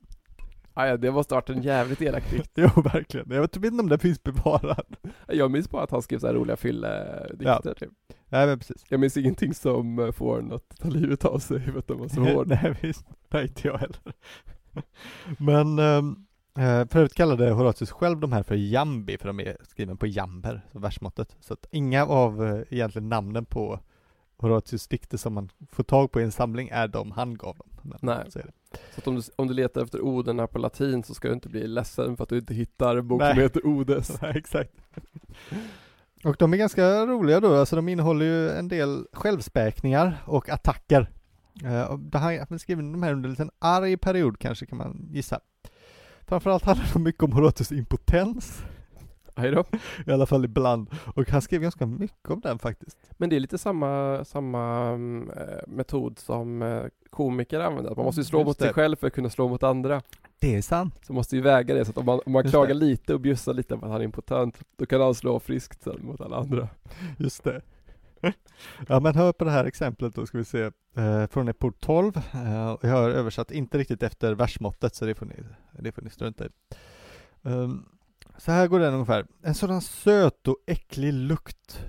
[0.74, 2.52] Ah, ja, det måste ha varit en jävligt elak dikt.
[2.56, 3.32] Jo, verkligen.
[3.32, 4.86] Jag vet inte om den finns bevarad.
[5.28, 7.74] Jag minns bara att han skrev så här roliga fylledikter Ja.
[7.74, 7.90] typ.
[8.30, 8.86] Nej, men precis.
[8.90, 11.98] Jag minns ingenting som eh, får en att ta livet av sig för att den
[12.00, 12.48] var så hård.
[12.48, 13.06] Nej, visst.
[13.30, 13.98] Nej, inte jag heller.
[15.40, 16.16] men ehm,
[16.58, 20.08] eh, för övrigt kallade Horatius själv de här för jambi, för de är skriven på
[20.08, 21.36] jamber, så versmåttet.
[21.40, 23.80] Så att inga av eh, egentligen namnen på
[24.44, 27.70] Horatius dikter som man får tag på i en samling är de han gav dem.
[27.82, 28.32] Men Nej.
[28.32, 28.40] Så.
[28.96, 31.50] Så om du, om du letar efter orden här på latin så ska du inte
[31.50, 33.34] bli ledsen för att du inte hittar en bok Nej.
[33.34, 34.18] som heter Odes.
[34.22, 34.72] Nej, exakt.
[36.24, 41.10] Och de är ganska roliga då, alltså de innehåller ju en del självspäkningar och attacker.
[41.90, 45.08] Och det här, man skriver de här under en liten arg period kanske kan man
[45.12, 45.40] gissa.
[46.28, 48.64] Framförallt handlar det mycket om Horatius impotens,
[49.36, 49.64] Aj då.
[50.08, 50.90] i alla fall ibland.
[51.16, 52.98] Och han skrev ganska mycket om den faktiskt.
[53.12, 57.92] Men det är lite samma, samma mm, eh, metod som eh, komiker använder.
[57.92, 58.74] Att man måste ju slå Just mot sig det.
[58.74, 60.02] själv för att kunna slå mot andra.
[60.40, 60.96] Det är sant.
[61.08, 61.86] Så måste ju väga det.
[61.86, 62.74] Så att om man, om man Just klagar det.
[62.74, 66.00] lite och bjussar lite på att han är impotent, då kan han slå friskt sen
[66.06, 66.68] mot alla andra.
[67.18, 67.62] Just det.
[68.88, 72.18] Ja men hör på det här exemplet då ska vi se, eh, från epok 12.
[72.18, 75.36] Eh, jag har översatt inte riktigt efter versmåttet så det får ni,
[75.80, 76.50] det får ni strunta i.
[77.42, 77.86] Um,
[78.38, 79.26] så här går den ungefär.
[79.44, 81.86] En sådan söt och äcklig lukt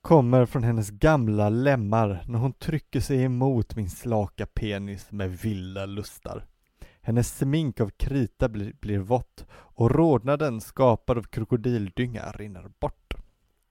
[0.00, 5.86] kommer från hennes gamla lemmar när hon trycker sig emot min slaka penis med vilda
[5.86, 6.46] lustar.
[7.02, 13.14] Hennes smink av krita blir, blir vått och rodnaden skapad av krokodildynga rinner bort.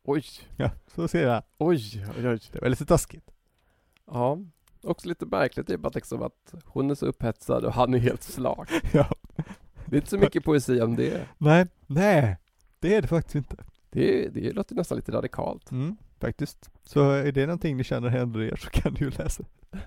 [0.04, 0.24] Oj,
[0.58, 1.44] Ja, så ser jag.
[1.58, 2.40] oj, oj, oj.
[2.52, 3.32] Det var lite taskigt.
[4.12, 4.38] Ja,
[4.84, 8.24] också lite märkligt typ att liksom att hon är så upphetsad och han är helt
[8.24, 8.70] slak.
[8.94, 9.08] Ja.
[9.90, 11.28] Det är inte så mycket poesi om det.
[11.38, 12.38] Nej, nej,
[12.80, 13.56] det är det faktiskt inte.
[13.92, 15.72] Det, det låter nästan lite radikalt.
[15.72, 16.70] Mm, faktiskt.
[16.84, 19.44] Så är det någonting ni känner händer er så kan ni ju läsa.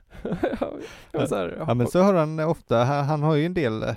[0.61, 0.73] ja,
[1.13, 3.83] men så här, Ja men så har han ofta, han, han har ju en del
[3.83, 3.97] eh,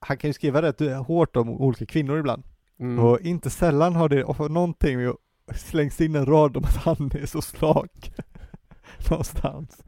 [0.00, 2.42] han kan ju skriva rätt eh, hårt om olika kvinnor ibland.
[2.80, 3.04] mm.
[3.04, 5.14] Och inte sällan har det någonting med
[5.54, 8.12] slängs in en rad om att han är så slak.
[9.10, 9.82] Någonstans.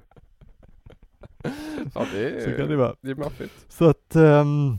[1.94, 2.96] ja, det är, Så kan det vara.
[3.01, 3.66] det är maffigt.
[3.68, 4.77] Så att ehm,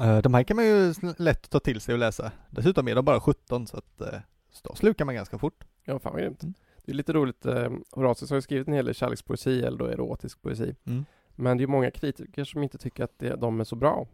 [0.00, 2.32] eh, de här kan man ju lätt ta till sig och läsa.
[2.50, 5.64] Dessutom är de bara 17 så att eh, så slukar man ganska fort.
[5.84, 6.42] Ja, fan vad grymt.
[6.42, 6.54] Mm.
[6.84, 9.86] Det är lite roligt, eh, Horatius har ju skrivit en hel del kärlekspoesi eller då
[9.86, 10.74] erotisk poesi.
[10.84, 11.04] Mm.
[11.34, 14.06] Men det är många kritiker som inte tycker att det, de är så bra.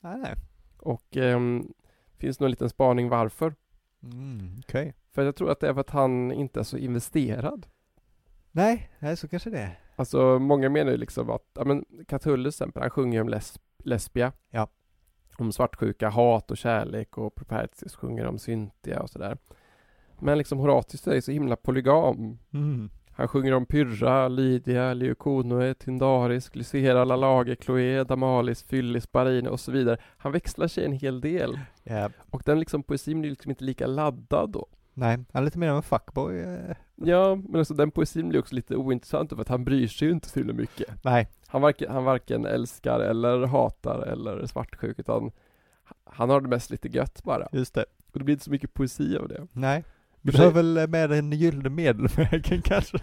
[0.00, 0.34] Nej.
[0.78, 1.72] Och ehm,
[2.18, 3.54] finns nog en liten spaning varför.
[4.02, 4.94] Mm, Okej.
[5.12, 7.66] För jag tror att det är för att han inte är så investerad.
[8.50, 9.78] Nej, nej, så kanske det är.
[9.96, 13.28] Alltså många menar ju liksom att, ja men Catullus till exempel, han sjunger ju om
[13.28, 14.32] lesb, lesbia.
[14.50, 14.68] Ja.
[15.38, 19.38] om svartsjuka, hat och kärlek och Propertius sjunger om Cynthia och sådär.
[20.18, 22.38] Men liksom Horatius är så himla polygam.
[22.52, 22.90] Mm.
[23.14, 29.72] Han sjunger om Pyrrha, Lydia, Leukonoe, Tyndaris, Glycera, Lalage, Chloé, Damalis, Fyllis, Barine och så
[29.72, 29.98] vidare.
[30.16, 31.60] Han växlar sig en hel del.
[31.82, 32.10] Ja.
[32.30, 34.66] Och den liksom poesin blir liksom inte lika laddad då.
[34.94, 36.38] Nej, han är lite mer av en fuckboy.
[36.40, 36.76] eh.
[36.96, 40.14] Ja, men alltså den poesin blir också lite ointressant för att han bryr sig ju
[40.14, 41.04] inte så himla mycket.
[41.04, 45.30] Nej, Han varken, han varken älskar eller hatar eller är svartsjuk utan
[46.04, 47.48] han har det mest lite gött bara.
[47.52, 47.84] just det.
[48.12, 49.46] Och det blir inte så mycket poesi av det.
[49.52, 49.84] Nej.
[50.20, 52.98] Du har väl med den gyllene medelvägen kanske?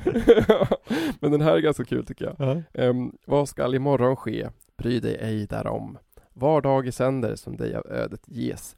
[1.19, 2.35] Men den här är ganska kul tycker jag.
[2.39, 2.61] Ja.
[2.83, 4.49] Ehm, vad skall imorgon ske?
[4.77, 5.97] Bry dig ej därom.
[6.33, 8.75] Var dag i sänder som dig av ödet ges.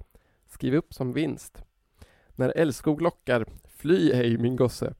[0.47, 1.63] Skriv upp som vinst.
[2.36, 4.94] När älskog lockar, fly ej min gosse.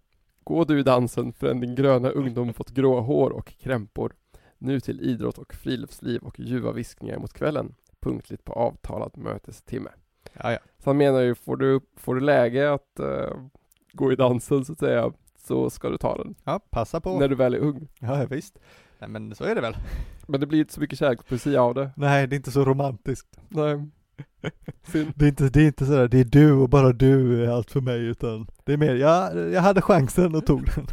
[0.44, 4.14] Gå du i dansen förrän din gröna ungdom fått grå hår och krämpor.
[4.58, 7.76] Nu till idrott och friluftsliv och ljuva viskningar mot kvällen.
[8.00, 9.90] Punktligt på avtalad mötestimme.
[10.34, 10.60] Ja, ja.
[10.78, 13.34] Så han menar ju, får du, får du läge att eh,
[13.94, 16.36] gå i dansen så att säga, så ska du ta den.
[16.44, 17.20] ja, passa på.
[17.20, 17.88] När du väl är ung.
[18.00, 18.60] Ja, ja, visst.
[19.00, 19.76] Nej men så är det väl.
[20.28, 21.92] Men det blir inte så mycket kärlekspoesi av det.
[21.96, 23.40] Nej, det är inte så romantiskt.
[23.50, 23.90] Nej.
[25.16, 27.72] Det är inte, det är inte sådär, det är du och bara du är allt
[27.72, 30.88] för mig utan det är mer, ja, jag hade chansen och tog den.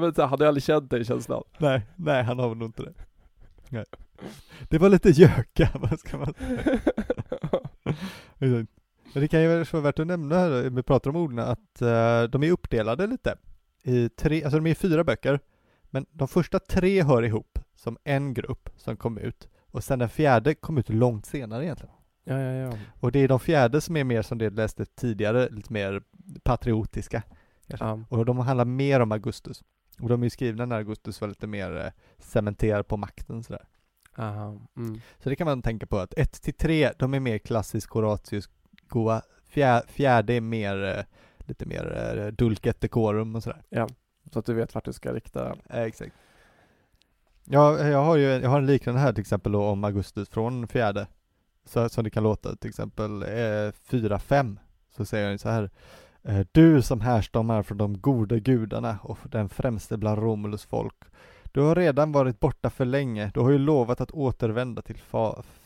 [0.00, 1.42] Var så hade jag aldrig känt dig känslan.
[1.58, 2.94] Nej, nej han har nog inte det.
[3.68, 3.84] Nej.
[4.68, 6.80] Det var lite göka, vad ska man säga.
[9.12, 11.82] Men det kan ju vara värt att nämna här, när vi pratar om orden, att
[11.82, 13.36] eh, de är uppdelade lite.
[13.82, 15.40] I tre, alltså de är fyra böcker,
[15.90, 19.48] men de första tre hör ihop som en grupp som kom ut.
[19.70, 21.94] Och sen den fjärde kom ut långt senare egentligen.
[22.24, 22.78] Ja, ja, ja.
[23.00, 26.02] Och det är de fjärde som är mer som det läste tidigare, lite mer
[26.42, 27.22] patriotiska.
[27.66, 28.00] ja.
[28.08, 29.64] Och de handlar mer om Augustus.
[30.00, 33.68] Och de är ju skrivna när Augustus var lite mer eh, cementerad på makten sådär.
[34.16, 34.56] Aha.
[34.76, 35.00] Mm.
[35.22, 38.48] Så det kan man tänka på att 1 till 3, de är mer klassisk Horatius
[38.88, 39.22] goa.
[39.48, 41.04] Fjär, fjärde är mer, eh,
[41.38, 43.62] lite mer eh, dulket decorum och sådär.
[43.68, 43.88] Ja,
[44.32, 45.56] så att du vet vart du ska rikta.
[45.70, 46.14] Eh, exakt.
[47.50, 50.68] Ja, jag har ju jag har en liknande här till exempel då om Augustus från
[50.68, 51.06] fjärde.
[51.64, 54.56] Så, som det kan låta till exempel eh, 4-5.
[54.96, 55.70] Så säger ju så här.
[56.22, 60.94] Eh, du som härstammar från de goda gudarna och den främste bland Romulus folk.
[61.52, 63.30] Du har redan varit borta för länge.
[63.34, 65.00] Du har ju lovat att återvända till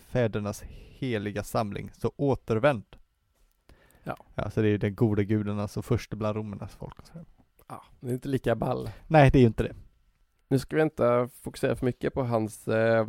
[0.09, 1.91] fädernas heliga samling.
[1.95, 2.85] Så återvänd.
[4.05, 4.17] Ja.
[4.35, 7.07] Ja, så det är ju den goda gudarnas och förste bland romernas folk.
[7.07, 7.13] Så.
[7.69, 8.91] Ja, det är inte lika ball.
[9.07, 9.75] Nej, det är ju inte det.
[10.53, 13.07] Nu ska vi inte fokusera för mycket på hans eh,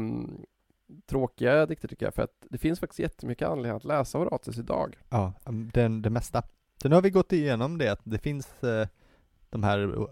[1.06, 4.98] tråkiga dikter tycker jag, för att det finns faktiskt jättemycket anledning att läsa Horatius idag.
[5.10, 6.44] Ja, um, den, det mesta.
[6.82, 8.88] Sen har vi gått igenom det, att det finns eh,
[9.50, 10.08] de här eh,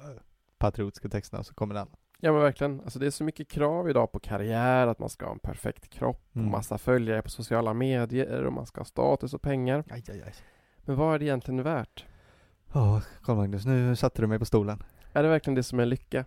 [0.58, 1.88] patriotiska texterna, så kommer den.
[2.20, 5.26] Ja men verkligen, alltså det är så mycket krav idag på karriär, att man ska
[5.26, 6.52] ha en perfekt kropp och Mm.
[6.52, 9.84] massa följare på sociala medier och man ska ha status och pengar.
[9.90, 10.34] Aj, aj, aj.
[10.78, 12.06] Men vad är det egentligen värt?
[12.74, 14.84] Ja, Carl Magnus, nu satte du mig på stolen.
[15.14, 16.26] Är det verkligen det som är lycka?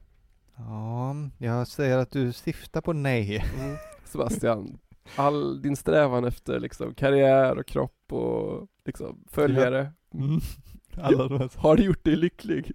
[0.57, 3.45] Ja, jag säger att du stiftar på nej.
[3.59, 3.77] Mm.
[4.05, 4.79] Sebastian,
[5.17, 10.41] all din strävan efter liksom karriär och kropp och liksom följare, Mm.
[11.57, 12.73] Har det gjort dig lycklig?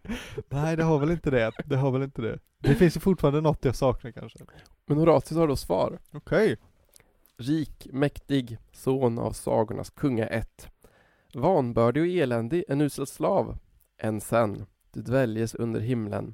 [0.50, 1.52] Nej, det har väl inte det.
[1.66, 2.40] Det har väl inte det.
[2.60, 4.40] Det finns ju fortfarande något jag saknar kanske.
[4.86, 6.00] Men Horatius har då svar.
[6.12, 6.58] Okej.
[7.38, 10.68] Rik, mäktig, son av sagornas kunga ett.
[11.34, 13.58] Vanbördig och eländig, en usel slav.
[13.98, 16.34] Än sen, du dväljes under himlen.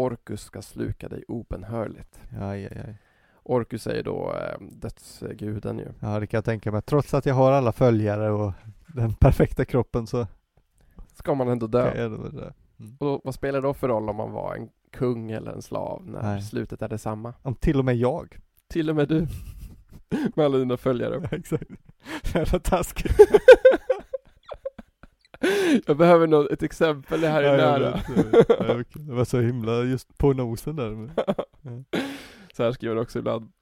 [0.00, 2.20] Orkus ska sluka dig obenhörligt.
[2.40, 2.94] Aj, aj, aj.
[3.42, 5.88] Orkus är ju då eh, dödsguden ju.
[6.00, 6.82] Ja, det kan jag tänka mig.
[6.82, 8.52] Trots att jag har alla följare och
[8.86, 10.26] den perfekta kroppen så
[11.14, 11.90] Ska man ändå dö.
[11.90, 12.52] ändå det.
[12.76, 15.62] Och då, vad spelar det då för roll om man var en kung eller en
[15.62, 16.42] slav när Nej.
[16.42, 17.34] slutet är detsamma?
[17.42, 18.38] Om till och med jag.
[18.68, 19.20] Till och med du.
[20.34, 21.28] med alla dina följare.
[21.32, 21.70] Exakt.
[22.34, 23.16] Jävla taskigt.
[25.86, 28.00] Jag behöver nog ett exempel, det här är Ja, nära.
[28.48, 28.84] Ja.
[28.94, 30.90] Det var så himla just på nosen där.
[30.90, 31.10] men-
[32.54, 33.52] Så här skriver han också ibland.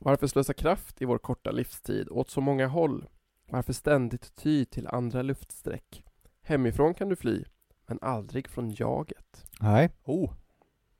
[0.00, 3.04] Varför slösa kraft i vår korta livstid åt så många håll?
[3.50, 6.04] Varför ständigt ty till andra luftsträck?
[6.42, 7.44] Hemifrån kan du fly,
[7.86, 9.46] men aldrig från jaget.
[9.60, 9.90] Nej.
[10.04, 10.32] Oh.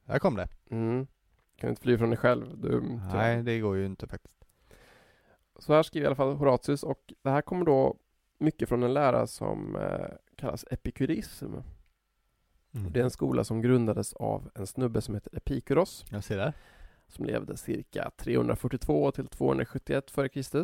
[0.05, 0.49] Där kom det.
[0.71, 1.07] Mm.
[1.57, 2.59] Kan inte fly från dig själv.
[2.59, 2.81] Du,
[3.13, 4.45] Nej, det går ju inte faktiskt.
[5.59, 7.97] Så här skriver i alla fall Horatius och det här kommer då
[8.43, 11.55] mycket från en lära som eh, kallas epikurism.
[12.75, 12.93] Mm.
[12.93, 16.53] Det är en skola som grundades av en snubbe som heter Epikuros Jag ser där.
[17.09, 20.63] som levde cirka 342 till 271 f.Kr.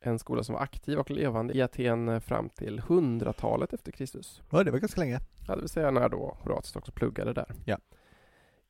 [0.00, 4.42] En skola som var aktiv och levande i Aten eh, fram till 100-talet efter Kristus.
[4.50, 5.20] Ja, det var ganska länge.
[5.48, 7.54] Ja, det vill säga när då Horatius också pluggade där.
[7.64, 7.78] Ja.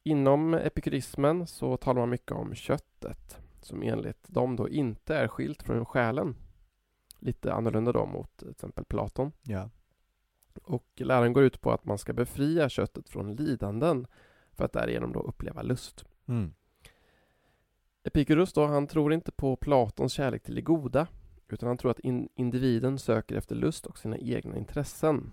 [0.02, 5.62] Inom epikurismen så talar man mycket om köttet som enligt dem då inte är skilt
[5.62, 6.36] från själen.
[7.24, 9.32] Lite annorlunda då mot till exempel Platon.
[9.42, 9.70] Ja.
[10.62, 14.06] Och läran går ut på att man ska befria köttet från lidanden
[14.52, 16.04] för att därigenom då uppleva lust.
[16.26, 16.54] Mm.
[18.02, 21.06] Epikurus då, han tror inte på Platons kärlek till det goda
[21.48, 25.32] utan han tror att in individen söker efter lust och sina egna intressen.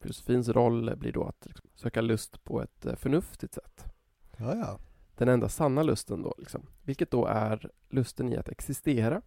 [0.00, 3.84] Filosofins roll blir då att liksom, söka lust på ett eh, förnuftigt sätt.
[4.36, 4.78] Ja, ja.
[5.16, 9.22] Den enda sanna lusten då, liksom, vilket då är lusten i att existera.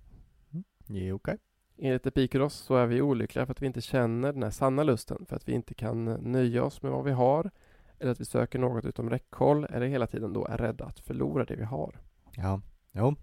[0.87, 1.37] Jo, okej.
[1.83, 5.25] Enligt Epikuros så är vi olyckliga för att vi inte känner den här sanna lusten,
[5.25, 7.51] för att vi inte kan nöja oss med vad vi har,
[7.99, 11.45] eller att vi söker något utom räckhåll, eller hela tiden då är rädda att förlora
[11.45, 11.99] det vi har.
[12.35, 12.61] Ja.
[12.91, 13.15] Jo.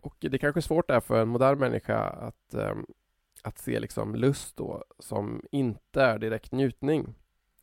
[0.00, 2.86] Och det är kanske är svårt där för en modern människa att, ehm,
[3.42, 7.14] att se liksom lust då som inte är direkt njutning.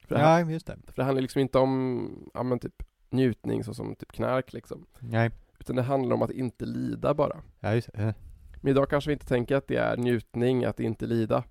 [0.07, 0.77] För det, här, Ja, just det.
[0.87, 4.85] för det handlar liksom inte om ja, men typ njutning så som typ knark liksom.
[4.99, 5.31] Nej.
[5.59, 7.41] Utan det handlar om att inte lida bara.
[7.59, 8.13] Ja, just det.
[8.61, 11.43] Men idag kanske vi inte tänker att det är njutning att inte lida.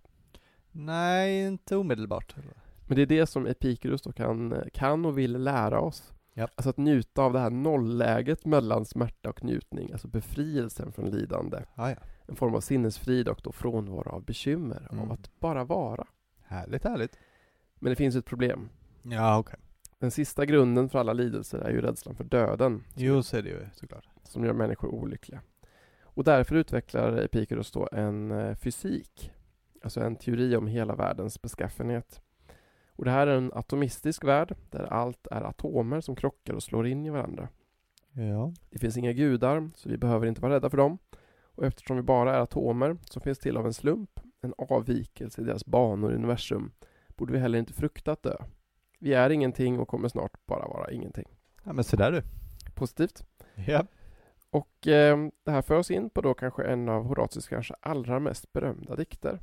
[0.73, 2.35] Nej, inte omedelbart.
[2.87, 6.13] Men det är det som Epikurus då kan, kan och vill lära oss.
[6.35, 6.51] Japp.
[6.57, 11.59] Alltså att njuta av det här nollläget mellan smärta och njutning, alltså befrielsen från lidande.
[11.77, 11.97] Ja, ja.
[12.27, 15.05] En form av sinnesfrid och då frånvaro av bekymmer, Mm.
[15.05, 16.07] av att bara vara.
[16.45, 17.19] Härligt, härligt.
[17.79, 18.69] Men det finns ett problem.
[19.03, 19.59] Ja, okej.
[19.99, 23.49] Den sista grunden för alla lidelser är ju rädslan för döden, Jo, så är det
[23.49, 24.05] ju såklart.
[24.25, 25.41] som gör människor olyckliga.
[26.19, 29.33] Och därför utvecklar Epikurus då en eh, fysik,
[29.83, 32.21] alltså en teori om hela världens beskaffenhet.
[32.93, 36.87] Och det här är en atomistisk värld, där allt är atomer som krockar och slår
[36.87, 37.49] in i varandra.
[38.13, 38.53] Ja.
[38.71, 40.99] Det finns inga gudar, så vi behöver inte vara rädda för dem.
[41.43, 45.45] Och eftersom vi bara är atomer, som finns till av en slump, en avvikelse i
[45.45, 46.73] deras banor i universum,
[47.09, 48.37] borde vi heller inte frukta att dö.
[48.99, 51.29] Vi är ingenting och kommer snart bara vara ingenting.
[51.65, 52.23] Ja, men så där du.
[52.75, 53.25] Positivt.
[53.67, 53.87] Ja.
[54.51, 58.21] Och eh, det här för oss in på då kanske en av Horatius kanske allra
[58.21, 59.41] mest berömda dikter.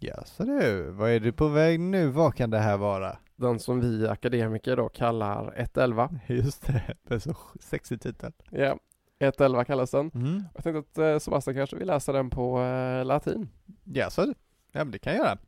[0.00, 0.90] Ja, så du.
[0.90, 2.08] Vad är du på väg nu?
[2.08, 3.18] Vad kan det här vara?
[3.36, 6.10] Den som vi akademiker då kallar 111.
[6.26, 6.94] Just det.
[7.02, 8.32] Det är så sexig titel.
[8.50, 8.78] Ja,
[9.18, 10.10] 111 kallas den.
[10.14, 10.44] Mm.
[10.54, 13.48] Jag tänkte att eh, Sebastian kanske vill läsa den på eh, latin.
[13.84, 14.34] Ja, så du.
[14.72, 15.38] Ja, men det kan jag göra.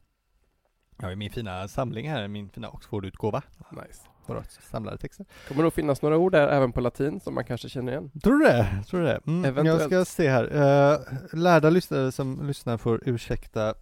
[0.96, 3.42] Jag har ju min fina samling här, min fina Oxford-utgåva.
[3.70, 4.07] Nice.
[4.32, 5.26] Horatius samlade texter.
[5.48, 8.10] kommer nog finnas några ord där även på latin som man kanske känner igen.
[8.22, 8.84] Tror du det?
[8.86, 9.20] Tror du det?
[9.26, 9.66] Mm.
[9.66, 10.44] Jag ska se här.
[10.44, 11.00] Uh,
[11.32, 13.74] lärda lyssnare som lyssnar får ursäkta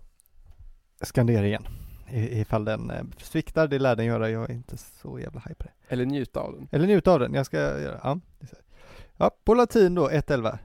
[1.01, 1.67] skanderingen.
[2.11, 4.31] I, ifall den uh, sviktar, det lär den göra.
[4.31, 5.73] Jag är inte så jävla haj på det.
[5.89, 6.69] Eller njuta av den.
[6.73, 7.35] Eller njuta av den.
[7.35, 8.19] Jag ska göra, ja.
[8.41, 8.47] det.
[9.17, 10.59] Ja, på latin då, 1.11.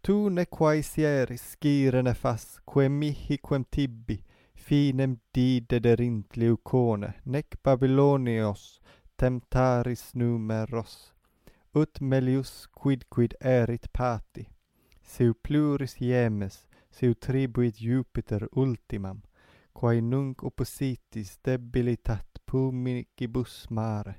[0.00, 4.24] Tu ne quaesieris scirene fas, quem mihi quem tibi,
[4.54, 8.80] finem didederint leucone, nec Babylonios
[9.22, 10.92] temptaris numeros
[11.80, 14.44] ut melius quid quid erit pati
[15.12, 16.56] seu pluris iemes
[16.96, 19.18] seu tribuit Jupiter ultimam
[19.78, 24.14] quae nunc oppositis debilitat pumicibus mare.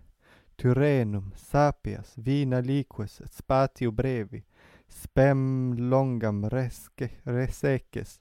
[0.57, 4.41] Tyrenum sapias vina liques et spatio brevi
[4.87, 5.41] spem
[5.91, 8.19] longam resce reseces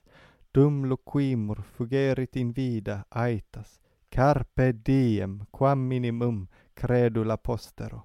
[0.53, 3.79] dum loquimur fugerit in vida aetas
[4.15, 8.01] carpe diem quam minimum credula postero.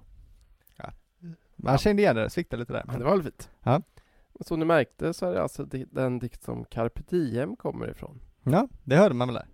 [0.77, 0.91] Ja.
[1.55, 1.77] Man Ja.
[1.77, 2.83] kände igen det, sviktade lite där.
[2.87, 3.49] Men det var väl fint?
[3.63, 3.81] Ja.
[4.41, 8.21] Som ni märkte så är det alltså den dikt som Carpe Diem kommer ifrån.
[8.43, 9.47] Ja, det hörde man väl där.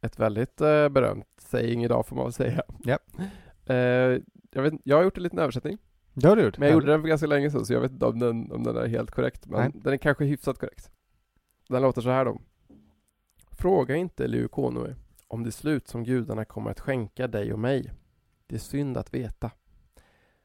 [0.00, 2.62] Ett väldigt eh, berömt saying idag får man väl säga.
[2.84, 2.98] Ja.
[3.68, 5.78] Eh, jag, vet, jag har gjort en liten översättning,
[6.14, 6.58] Det har du gjort.
[6.58, 8.62] men jag gjorde den för ganska länge sedan så jag vet inte om den, om
[8.64, 9.46] den är helt korrekt.
[9.46, 9.70] Men Nej.
[9.74, 10.90] den är kanske hyfsat korrekt.
[11.68, 12.40] Den låter så här då.
[13.50, 14.94] Fråga inte Leukonoe
[15.28, 17.92] om det slut som gudarna kommer att skänka dig och mig.
[18.46, 19.50] Det är synd att veta.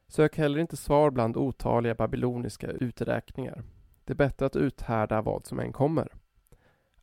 [0.06, 3.64] Sök heller inte svar bland otaliga babyloniska uträkningar.
[4.04, 6.12] Det är bättre att uthärda vad som än kommer.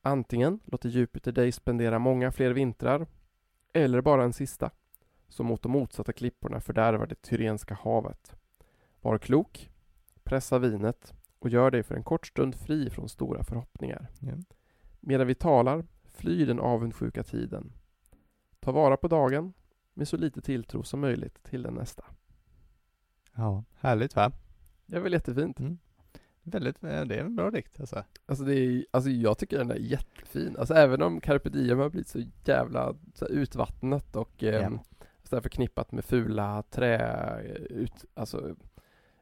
[0.01, 3.07] Antingen låter Jupiter dig spendera många fler vintrar,
[3.73, 4.71] eller bara en sista,
[5.27, 8.35] som mot de motsatta klipporna fördärvar det Tyrenska havet.
[9.01, 9.71] Var klok,
[10.23, 14.07] pressa vinet och gör dig för en kort stund fri från stora förhoppningar.
[14.19, 14.33] Ja.
[14.99, 17.73] Medan vi talar, fly den avundsjuka tiden.
[18.59, 19.53] Ta vara på dagen
[19.93, 22.03] med så lite tilltro som möjligt till den nästa.
[23.35, 24.31] Ja, härligt va?
[24.85, 25.59] Det är väl jättefint?
[25.59, 25.77] Mm.
[26.43, 28.03] Väldigt, eh, det är en bra dikt alltså.
[28.25, 30.55] Alltså, det är, alltså jag tycker den är jättefin.
[30.59, 34.79] Alltså även om Carpe Diem har blivit så jävla så utvattnat och eh, Ja.
[35.23, 38.55] så förknippat med fula trä, ut, alltså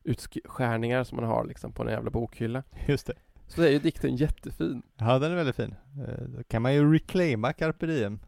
[0.04, 2.64] utskärningar som man har liksom på en jävla bokhylla.
[2.88, 3.14] Just det.
[3.48, 4.82] Så är ju dikten jättefin.
[4.98, 5.76] Ja, den är väldigt fin.
[6.08, 8.20] Eh, Då kan man ju reclaima carpe diem.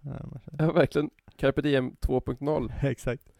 [0.57, 1.09] Ja, verkligen.
[1.39, 2.71] Carpe Diem 2.0.
[2.81, 3.31] Exakt.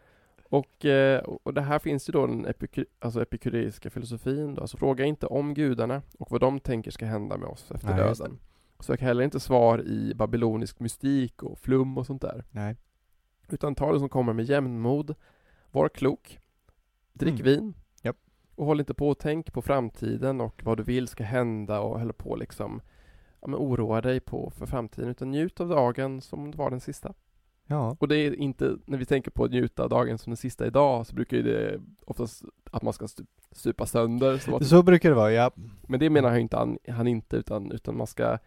[0.44, 4.62] Och, eh, och det här finns ju då den epikur, alltså epikureiska filosofin då.
[4.62, 7.98] Alltså fråga inte om gudarna och vad de tänker ska hända med oss efter Nej,
[7.98, 8.40] döden.
[8.80, 12.44] Sök heller inte svar i babylonisk mystik och flum och sånt där.
[12.52, 12.76] Nej.
[13.50, 15.16] Utan ta det som kommer med jämnmod.
[15.72, 16.40] Var klok.
[17.14, 17.44] Drick Mm.
[17.44, 17.74] vin.
[18.02, 18.18] Japp.
[18.56, 22.00] Och håll inte på och tänk på framtiden och vad du vill ska hända och
[22.00, 22.82] håll på liksom
[23.42, 26.70] ja, men oroa dig på för framtiden utan njut av dagen som om det var
[26.70, 27.14] den sista.
[27.70, 27.96] Ja.
[28.00, 30.68] Och det är inte, när vi tänker på att njuta av dagen som den sista
[30.68, 33.08] idag så brukar ju det oftast att man ska
[33.52, 34.38] stupa sönder.
[34.38, 35.52] Så att, Så brukar det vara, ja.
[35.82, 38.38] men det menar han, inte, han, han inte utan, utan man ska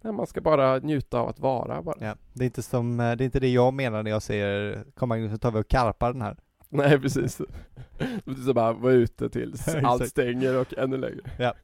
[0.00, 1.96] nej, man ska bara njuta av att vara bara.
[2.00, 2.16] ja.
[2.32, 5.08] Det är inte som, eh, det är inte det jag menar när jag säger, kom
[5.08, 6.36] Magnus så tar vi och karpar den här.
[6.68, 7.36] Nej precis.
[7.98, 11.30] Det betyder bara vara ute tills allt stänger och ännu längre.
[11.38, 11.54] Ja.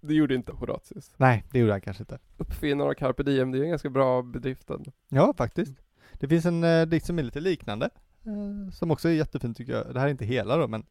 [0.00, 1.12] Det gjorde inte Horatius.
[1.16, 2.18] Nej, det gjorde han kanske inte.
[2.36, 4.92] Uppfinnare av carpe diem, det är en ganska bra bedrift ändå.
[5.08, 5.78] Ja, faktiskt.
[6.12, 7.90] Det finns en eh, dikt som är lite liknande,
[8.24, 9.94] eh, som också är jättefin tycker jag.
[9.94, 10.86] Det här är inte hela då, men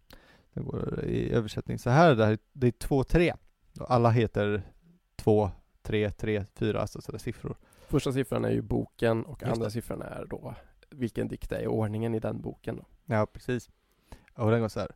[0.54, 2.16] det går i översättning så här.
[2.16, 3.34] Det, här, det är två, tre.
[3.80, 4.62] Alla heter
[5.16, 5.52] två,
[5.82, 7.58] tre, tre, fyra, alltså sådär siffror.
[7.88, 9.72] Första siffran är ju boken och Just andra det.
[9.72, 10.56] siffran är då
[10.90, 12.86] vilken dikt det är, ordningen i den boken då.
[13.06, 13.70] Ja, precis.
[14.34, 14.92] Och den går så här.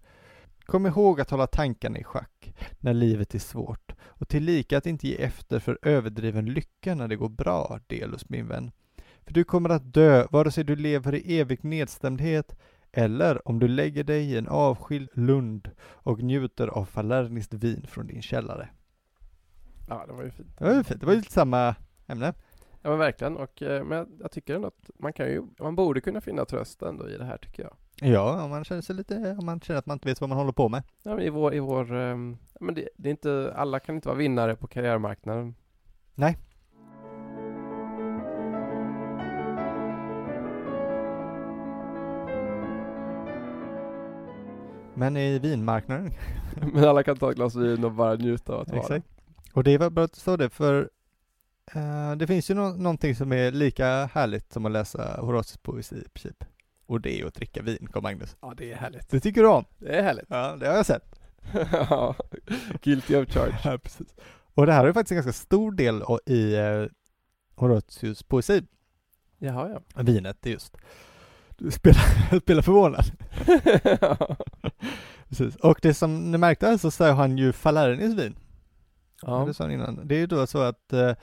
[0.71, 5.07] Kom ihåg att hålla tankarna i schack när livet är svårt och tillika att inte
[5.07, 8.71] ge efter för överdriven lycka när det går bra, Delus min vän.
[9.25, 12.55] För du kommer att dö vare sig du lever i evig nedstämdhet
[12.91, 18.07] eller om du lägger dig i en avskild lund och njuter av falerniskt vin från
[18.07, 18.69] din källare.
[19.89, 20.57] Ja, det var ju fint.
[20.57, 21.75] Det var ju fint, det var ju lite samma
[22.07, 22.33] ämne.
[22.81, 26.01] Ja men verkligen, och, eh, men jag tycker ändå att man kan ju, man borde
[26.01, 27.73] kunna finna tröst ändå i det här tycker jag.
[28.03, 30.37] Ja, om man känner sig lite, om man känner att man inte vet vad man
[30.37, 30.83] håller på med.
[31.03, 32.15] Ja, i vår, i vår ja,
[32.59, 35.55] men det, det är inte, alla kan inte vara vinnare på karriärmarknaden.
[36.15, 36.37] Nej.
[44.93, 46.11] Men i vinmarknaden
[46.73, 48.79] Men alla kan ta ett glas vin och bara njuta av att vara.
[48.79, 49.05] Exakt.
[49.53, 50.89] Och det var bra att du sa det, för
[51.75, 55.95] eh, det finns ju nå- någonting som är lika härligt som att läsa Horatius poesi
[55.95, 56.43] i princip.
[56.91, 58.35] Och det är att dricka vin, kom Magnus.
[58.41, 59.09] Ja, det är härligt.
[59.09, 59.65] Det tycker du om?
[59.77, 60.25] Det är härligt.
[60.29, 61.19] Ja, det har jag sett.
[61.71, 62.15] Ja,
[62.81, 63.59] Guilty of charge.
[63.63, 64.07] Ja, precis.
[64.53, 66.85] Och det här är faktiskt en ganska stor del i eh,
[67.55, 68.63] Horatius poesi,
[69.37, 70.01] Jaha, ja.
[70.03, 70.77] vinet just.
[71.57, 73.05] Du spelar, spelar förvånad.
[75.29, 75.55] Precis.
[75.55, 78.35] Och det som ni märkte här så sa han ju Falernis vin.
[79.21, 79.43] ja.
[79.47, 80.07] Det sa han innan.
[80.07, 81.13] Det är ju då så att eh,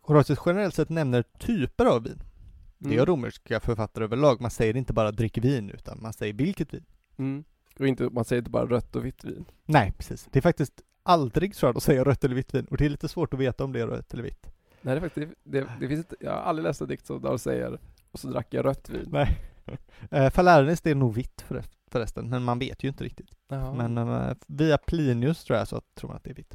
[0.00, 2.22] Horatius generellt sett nämner typer av vin.
[2.84, 2.98] Det Mm.
[2.98, 4.40] gör romerska författare överlag.
[4.40, 6.84] Man säger inte bara drick vin, utan man säger vilket vin.
[7.18, 7.44] Mm.
[7.78, 9.44] Och inte, man säger inte bara rött och vitt vin.
[9.66, 10.28] Nej, precis.
[10.30, 12.66] Det är faktiskt aldrig jag att säga rött eller vitt vin.
[12.70, 14.46] Och det är lite svårt att veta om det är rött eller vitt.
[14.82, 17.22] Nej, det, är faktiskt, det, det finns inte, jag har aldrig läst en dikt som
[17.22, 17.78] där säger
[18.10, 19.08] och så drack jag rött vin.
[19.12, 19.38] Nej.
[20.10, 23.30] eh, Falernis, det är nog vitt förre- förresten, men man vet ju inte riktigt.
[23.48, 23.74] Jaha.
[23.88, 26.54] Men eh, via Plinius tror jag så tror man att det är vitt.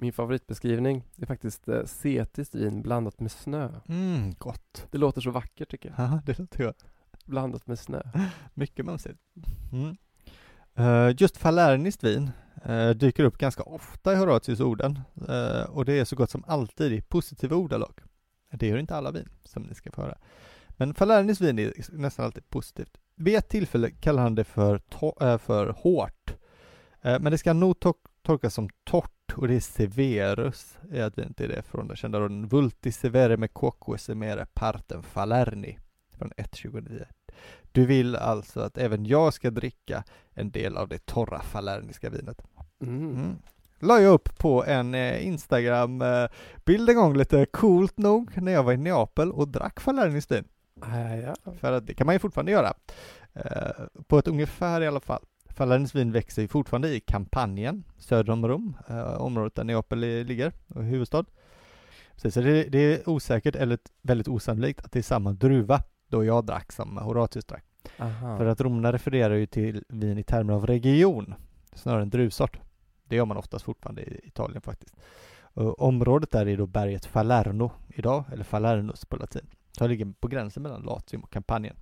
[0.00, 3.68] Min favoritbeskrivning är faktiskt eh, cetiskt vin blandat med snö.
[3.88, 4.86] Mm, gott.
[4.90, 5.98] Det låter så vackert tycker jag.
[6.10, 6.74] Ja, det låter jag.
[7.24, 8.02] Blandat med snö.
[8.54, 9.18] Mycket mumsigt.
[9.72, 9.96] Mm.
[10.74, 12.30] Eh, just falerniskt vin
[12.64, 15.00] eh, dyker upp ganska ofta i Horatius orden
[15.68, 18.00] och det är så gott som alltid i positiva ordalag.
[18.50, 20.18] Det gör inte alla vin, som ni ska få höra.
[20.68, 22.98] Men falerniskt vin är nästan alltid positivt.
[23.14, 24.80] Vid ett tillfälle kallar han det för,
[25.38, 26.34] för hårt,
[27.02, 31.40] men det ska nog to- tolkas som torrt och det är severus i att vinet
[31.40, 35.78] är det från den kända orden vulti severe me quoque semere partem falerni
[36.18, 37.04] från 1.29.
[37.72, 42.42] Du vill alltså att även jag ska dricka en del av det torra falerniska vinet.
[42.82, 43.14] Mm.
[43.14, 43.36] Mm.
[43.78, 48.72] La jag upp på en eh, Instagram-bild en gång lite coolt nog när jag var
[48.72, 50.44] i Neapel och drack falerniskt vin.
[50.74, 51.52] Ja, ja.
[51.60, 52.74] För att det kan man ju fortfarande göra.
[53.34, 53.70] Eh,
[54.06, 55.24] på ett ungefär i alla fall.
[55.54, 60.52] Falerniskt vin växer ju fortfarande i Kampanjen, söder om Rom, eh, området där Neapel ligger,
[60.74, 61.24] huvudstad.
[62.14, 66.24] Precis, så det, det är osäkert eller väldigt osannolikt att det är samma druva då
[66.24, 67.64] jag drack som Horatius drack.
[67.98, 68.36] Aha.
[68.36, 71.34] För att romarna refererar ju till vin i termer av region,
[71.74, 72.60] snarare än druvsort.
[73.04, 74.96] Det gör man oftast fortfarande i Italien faktiskt.
[75.52, 79.46] Och området där är då berget Falerno idag, eller Falernus på latin.
[79.72, 81.76] Så det ligger på gränsen mellan Latium och Kampanjen.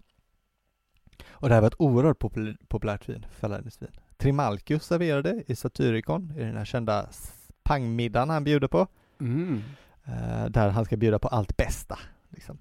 [1.31, 3.91] Och det här var ett oerhört popul- populärt vin, Falernus vin.
[4.17, 7.09] Trimalchius serverade i Satyricon, i den här kända
[7.63, 8.87] pangmiddagen han bjuder på.
[9.21, 9.63] Mm.
[10.05, 11.99] Eh, där han ska bjuda på allt bästa.
[12.29, 12.59] Liksom.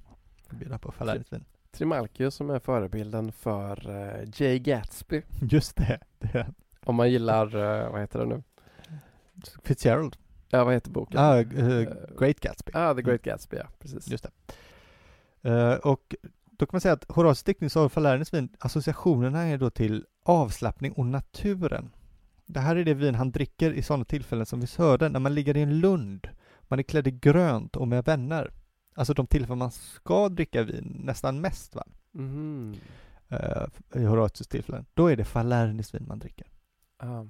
[0.49, 1.45] Bjuda på Falernus vin.
[1.72, 5.22] Trimalchius som är förebilden för eh, Jay Gatsby.
[5.41, 6.47] Just det, det
[6.86, 8.43] Om man gillar, eh, vad heter det nu?
[9.64, 10.16] Fitzgerald.
[10.49, 11.20] Ja, vad heter boken?
[11.20, 11.89] Ah, eh,
[12.20, 12.72] Great Gatsby.
[12.76, 13.68] Ah, The Great Gatsby, ja.
[13.80, 14.08] Precis.
[14.08, 14.24] Just
[15.41, 15.78] det.
[15.84, 16.16] Och
[16.58, 20.91] då kan man säga att Horatius diktning av Falernus vin, associationerna är då till avslappning
[20.91, 21.89] och naturen.
[22.45, 25.36] Det här är det vin han dricker i sådana tillfällen som vi hörde, när man
[25.36, 26.28] ligger i en lund,
[26.62, 28.51] man är klädd i grönt och med vänner.
[28.93, 31.84] Alltså de tillfällen man ska dricka vin nästan mest va?
[32.12, 32.76] Mhm.
[33.32, 34.86] Uh, I Horatius tillfällen.
[34.93, 36.47] Då är det Falernus vin man dricker.
[36.97, 37.26] Ah.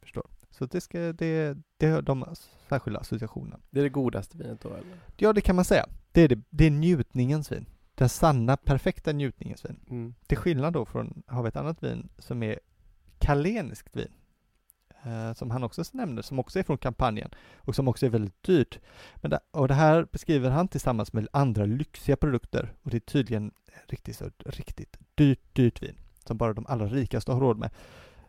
[0.00, 0.26] Förstår.
[0.50, 2.24] Så det, ska, det, det är de
[2.68, 3.58] särskilda associationerna.
[3.70, 4.98] Det är det godaste vinet då eller?
[5.16, 5.86] Ja, det kan man säga.
[6.12, 7.66] Det är, det, det är njutningens vin.
[7.94, 9.80] Den sanna, perfekta njutningens vin.
[9.90, 10.14] Mm.
[10.26, 12.60] Till skillnad då från, har vi ett annat vin som är
[13.18, 14.12] kaleniskt vin.
[15.04, 18.42] Eh, som han också nämner, som också är från kampanjen och som också är väldigt
[18.42, 18.78] dyrt.
[19.16, 23.00] Men det, och det här beskriver han tillsammans med andra lyxiga produkter och det är
[23.00, 23.52] tydligen
[23.86, 27.70] riktigt, riktigt dyrt, dyrt vin som bara de allra rikaste har råd med.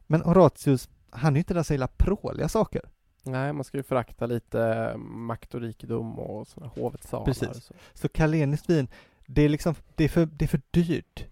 [0.08, 2.82] Men Horatius, han är inte där så illa pråliga saker.
[3.24, 7.26] Nej, man ska ju förakta lite makt och rikedom och sådana hovets salar.
[7.26, 7.64] Precis.
[7.64, 7.74] Så.
[7.94, 8.88] Så kaleniskt vin,
[9.26, 11.26] det är liksom, det är för, det är för dyrt.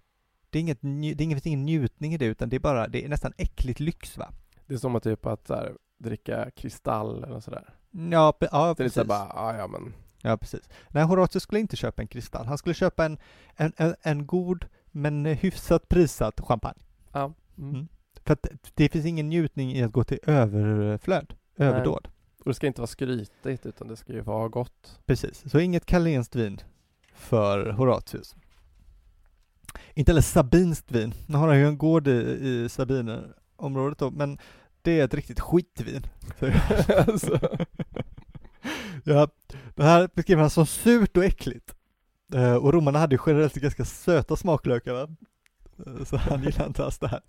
[0.50, 3.06] Det är inget, det är inget, ingen njutning i det, utan det är bara, det
[3.06, 4.32] är nästan äckligt lyx va?
[4.66, 7.74] Det är som att typ att så här, dricka kristall eller sådär.
[7.92, 8.98] Ja, ja Det är lite precis.
[8.98, 9.94] här bara, ah, ja men.
[10.22, 10.70] Ja, precis.
[10.90, 12.46] Nej, Horatius skulle inte köpa en kristall.
[12.46, 13.18] Han skulle köpa en,
[13.56, 16.82] en, en, en god, men hyfsat prissatt champagne.
[17.12, 17.34] Ja.
[17.58, 17.70] Mm.
[17.70, 17.88] Mm.
[18.26, 22.08] För att det finns ingen njutning i att gå till överflöd, överdåd.
[22.40, 25.00] Och det ska inte vara skrytigt utan det ska ju vara gott.
[25.06, 26.62] Precis, så inget kalenskt vin
[27.14, 28.36] för Horatius.
[29.94, 31.14] Inte heller sabinskt vin.
[31.28, 34.38] Nu har han ju en gård i, i Sabinerområdet då, men
[34.82, 36.08] det är ett riktigt skitvin.
[37.08, 37.40] Alltså.
[39.04, 39.28] ja,
[39.76, 41.76] det här beskriver han som surt och äckligt.
[42.34, 45.08] Eh, och romarna hade ju generellt ganska söta smaklökar va?
[46.06, 47.22] Så han gillar inte alls det här.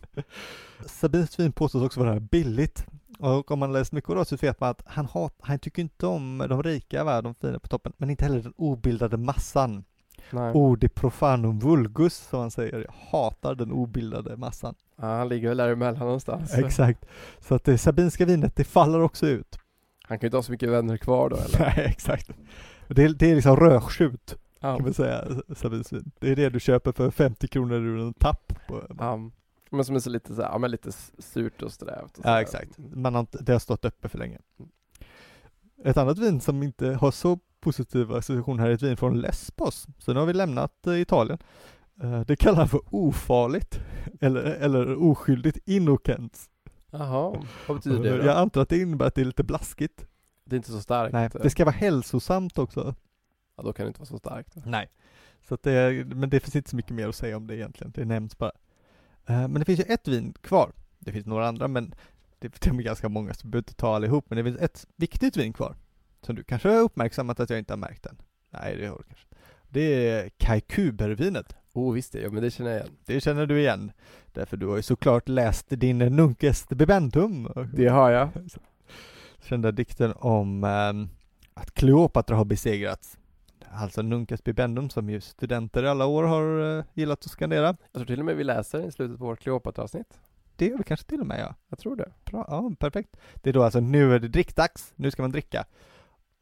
[0.87, 2.87] Sabinskt vin påstås också vara billigt.
[3.19, 6.47] Och om man läst mycket Horatius vet man att han, hat, han tycker inte om
[6.49, 7.23] de rika, va?
[7.23, 9.85] de fina på toppen, men inte heller den obildade massan.
[10.31, 10.53] Nej.
[10.55, 12.81] Odi profanum vulgus, som han säger.
[12.81, 14.75] Jag hatar den obildade massan.
[14.97, 16.55] Ja, han ligger väl däremellan någonstans.
[16.59, 17.05] Exakt.
[17.41, 19.59] Så att det sabinska vinet, det faller också ut.
[20.03, 21.59] Han kan ju inte ha så mycket vänner kvar då eller?
[21.77, 22.31] Nej, exakt.
[22.89, 24.77] Det är, det är liksom rödskjut, Ja.
[24.77, 25.25] kan man säga,
[25.57, 26.11] sabinsvin.
[26.19, 28.53] Det är det du köper för 50 kronor ur en tapp.
[28.69, 28.83] På.
[28.99, 29.31] Ja.
[29.71, 32.11] Men som är så lite så här, ja men lite surt och strävt.
[32.19, 32.79] Och så Ja, exakt.
[32.79, 34.39] Man har inte, det har stått uppe för länge.
[35.85, 39.87] Ett annat vin som inte har så positiva associationer här är ett vin från Lesbos.
[39.99, 41.39] Så nu har vi lämnat eh, Italien.
[42.03, 43.81] Eh, Det kallar han för ofarligt,
[44.21, 46.51] eller, eller oskyldigt innocens.
[46.91, 48.25] Jaha, vad betyder det då?
[48.25, 50.07] Jag antar att det innebär att det är lite blaskigt.
[50.45, 51.13] Det är inte så starkt?
[51.13, 52.95] Nej, det ska vara hälsosamt också.
[53.57, 54.57] Ja, då kan det inte vara så starkt.
[54.67, 54.89] Nej.
[55.49, 58.05] Så det men det finns inte så mycket mer att säga om det egentligen, det
[58.05, 58.53] nämns bara.
[59.27, 60.73] Eh, Men det finns ju ett vin kvar.
[60.99, 61.95] Det finns några andra men
[62.39, 64.25] det det är ganska många så vi behöver inte ta allihop.
[64.29, 65.77] Men det finns ett viktigt vin kvar.
[66.23, 68.17] Som du kanske har uppmärksammat att jag inte har märkt den.
[68.51, 69.27] Nej, det har du kanske.
[69.69, 71.57] Det är Kaikubervinet.
[71.73, 72.97] Oh visst det, ja men det känner jag igen.
[73.05, 73.93] Det känner du igen.
[74.33, 77.49] Därför du har ju såklart läst din Nunkes Bibendum.
[77.75, 78.29] Det har jag.
[79.43, 81.09] Kända dikten om ehm,
[81.55, 83.19] att Kleopatra har besegrats.
[83.75, 87.67] Alltså Nunkes Bibendum som ju studenter i alla år har eh, gillat att skandera.
[87.67, 90.21] Jag tror till och med vi läser i slutet på vårt Kleopatra-avsnitt.
[90.57, 91.55] Det gör vi kanske till och med ja.
[91.69, 92.13] Jag tror det.
[92.25, 93.17] Bra, ja, perfekt.
[93.35, 95.65] Det är då alltså, nu är det drickdags, nu ska man dricka.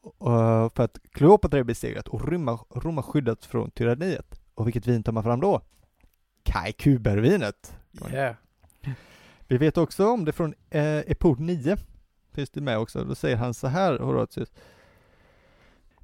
[0.02, 4.40] Och, för att Kleopatra är besegrat och Rom har- skyddats från tyranniet.
[4.54, 5.60] Och vilket vin tar man fram då?
[6.42, 7.76] Kaikubervinet.
[8.12, 8.34] Yeah.
[9.48, 11.76] Vi vet också om det från eh, epok 9.
[12.32, 13.04] Finns det med också.
[13.04, 14.52] Då säger han så här, Horatius.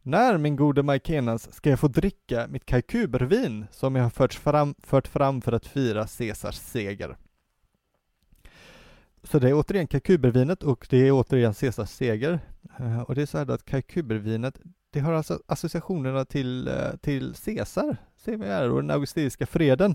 [0.09, 4.75] När min gode Maikenas ska jag få dricka mitt kaikubervin som jag har fört fram,
[4.79, 7.17] fört fram för att fira Caesars seger.
[9.23, 12.41] Så det är återigen kaikubervinet och det är återigen Caesars seger.
[12.79, 16.97] Eh, och det är så här då att kaikubervinet, det har alltså associationerna till, eh,
[17.01, 19.95] till Caesar, ser vi här, och den augustiska freden.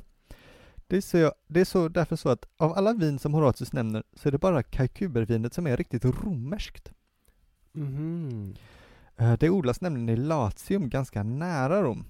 [0.87, 4.03] Det är, så, det är så, därför så att av alla vin som Horatius nämner
[4.13, 6.91] så är det bara kaikubervinet som är riktigt romerskt.
[7.71, 8.55] Mhm.
[9.23, 12.05] Eh, Det odlas nämligen i Latium ganska nära Rom.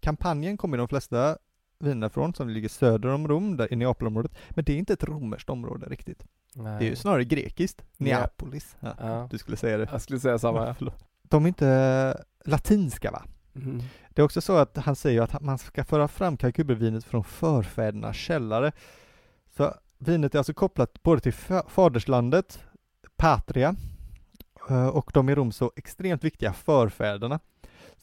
[0.00, 1.36] Kampanjen kommer de flesta
[1.78, 4.32] viner från som ligger söder om Rom, där i Neapelområdet.
[4.50, 6.24] Men det är inte ett romerskt område riktigt.
[6.54, 6.78] Nej.
[6.78, 7.82] Det är ju snarare grekiskt.
[7.96, 8.76] Neapolis.
[8.80, 9.28] Ja, Ja.
[9.30, 9.88] Du skulle säga det.
[9.92, 10.66] Jag skulle säga samma.
[10.80, 10.92] ja.
[11.22, 13.22] De är inte eh, latinska va?
[13.52, 13.82] Mhm.
[14.10, 18.16] Det är också så att han säger att man ska föra fram kalkubervinet från förfädernas
[18.16, 18.72] källare.
[19.56, 22.64] Så vinet är alltså kopplat både till fa- faderslandet,
[23.16, 23.74] patria,
[24.92, 27.40] och de i Rom så extremt viktiga förfäderna.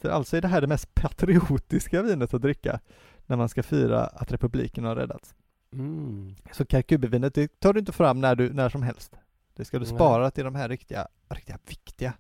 [0.02, 2.80] Så alltså är det här det mest patriotiska vinet att dricka
[3.26, 5.36] när man ska fira att republiken har räddats.
[5.74, 6.36] Mm.
[6.52, 9.16] Så kalkubervinet, det tar du inte fram när, du, när som helst.
[9.54, 9.96] Det ska du Nej.
[9.96, 12.14] spara till de här riktiga, riktiga viktiga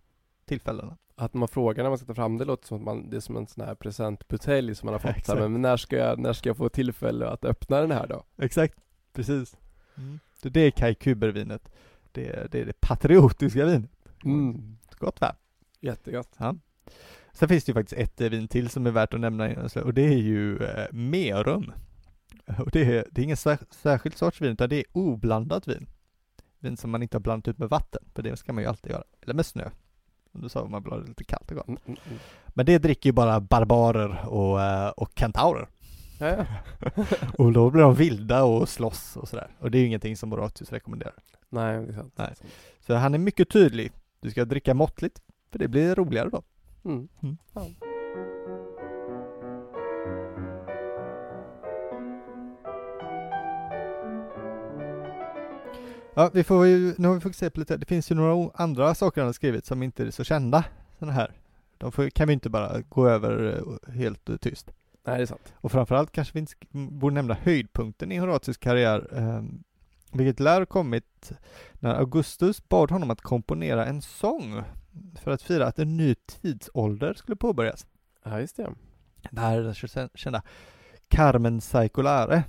[0.45, 0.97] tillfällena.
[1.15, 3.21] Att man frågar när man ska ta fram det låter som att man, det är
[3.21, 5.17] som en sån här presentbutelj som man har fått.
[5.17, 5.39] Exakt.
[5.39, 8.23] Här, men när ska, jag, när ska jag få tillfälle att öppna den här då?
[8.37, 8.75] Exakt,
[9.13, 9.57] precis.
[10.41, 11.69] Så det är Kai Kuber-vinet.
[12.11, 13.91] Det är, det är det patriotiska vinet.
[14.25, 14.77] Mm.
[14.97, 15.35] Gott va?
[15.79, 16.37] Jättegott.
[17.33, 19.93] Sen finns det ju faktiskt ett eh, vin till som är värt att nämna och
[19.93, 21.71] det är ju eh, Merum.
[22.57, 25.89] Och det är, det är ingen sär, särskild sorts vin utan det är oblandat vin.
[26.59, 28.91] Vin som man inte har blandat ut med vatten, för det ska man ju alltid
[28.91, 29.03] göra.
[29.21, 29.69] Eller med snö.
[30.31, 31.67] Som du sa, om man blandar lite kallt och gott.
[31.67, 32.19] Mm, mm, mm.
[32.47, 35.67] Men det dricker ju bara barbarer och, eh, och kentaurer.
[36.19, 36.45] Ja, ja.
[37.37, 39.47] Och då blir de vilda och slåss och sådär.
[39.59, 41.13] Och det är ju ingenting som Horatius rekommenderar.
[41.49, 42.13] Nej, det är sant.
[42.15, 42.33] Nej.
[42.79, 43.91] Så han är mycket tydlig.
[44.21, 46.43] Du ska dricka måttligt, för det blir roligare då.
[46.85, 47.07] Mm.
[47.23, 47.37] Mm.
[47.53, 47.67] Ja.
[56.13, 58.95] Ja, vi får ju, nu har vi fokuserat på lite, det finns ju några andra
[58.95, 60.65] saker han har skrivit som inte är så kända,
[60.99, 61.33] sådana här.
[61.77, 64.71] De får, kan vi inte bara gå över eh, helt eh, tyst.
[65.05, 65.53] Nej, det är sant.
[65.55, 69.43] Och framförallt kanske vi inte borde nämna höjdpunkten i Horatius karriär, eh,
[70.11, 71.31] vilket lär kommit
[71.73, 74.63] när Augustus bad honom att komponera en sång
[75.21, 77.87] för att fira att en ny tidsålder skulle påbörjas.
[78.23, 78.73] Ja, just det.
[79.31, 79.63] Det här är
[79.95, 80.41] den kända
[81.07, 82.43] Carmen Saeculare.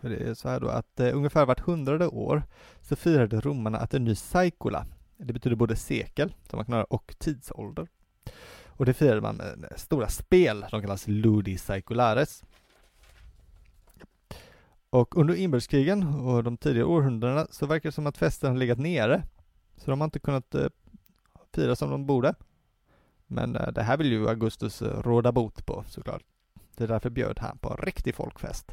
[0.00, 2.42] För Det är så här då att eh, ungefär vart hundrade år
[2.80, 6.84] så firade romarna att en ny saikula, det betyder både sekel, som man kan höra,
[6.84, 7.88] och tidsålder.
[8.66, 12.44] Och det firade man med stora spel, de kallas Ludi Saeculares.
[14.90, 18.78] Och under inbördeskrigen och de tidigare århundradena så verkar det som att festen har legat
[18.78, 19.22] nere.
[19.76, 20.66] Så de har inte kunnat eh,
[21.54, 22.34] fira som de borde.
[23.26, 26.22] Men eh, det här vill ju Augustus eh, råda bot på såklart.
[26.76, 28.72] Det är därför bjöd han på en riktig folkfest.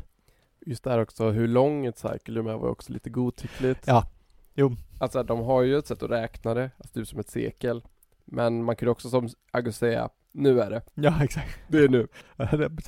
[0.65, 3.84] Just det här också, hur lång ett cykelum är var också lite godtyckligt.
[3.88, 4.07] Ja,
[4.53, 4.76] jo.
[4.99, 7.84] Alltså de har ju ett sätt att räkna det, alltså typ som ett sekel.
[8.26, 10.82] Men man kunde också som August säga, nu är det.
[10.93, 11.59] Ja, exakt.
[11.68, 12.07] Det är nu.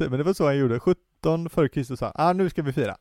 [0.10, 0.80] Men det var så han gjorde.
[0.80, 2.98] 17 före Kristus sa ah, nu ska vi fira.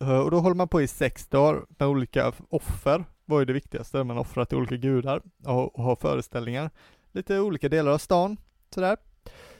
[0.00, 3.52] Eh, Och då håller man på i sex dagar med olika offer, var ju det
[3.52, 4.04] viktigaste.
[4.04, 6.70] Man offrar till olika gudar och, och har föreställningar.
[7.12, 8.36] Lite olika delar av stan,
[8.74, 8.96] sådär.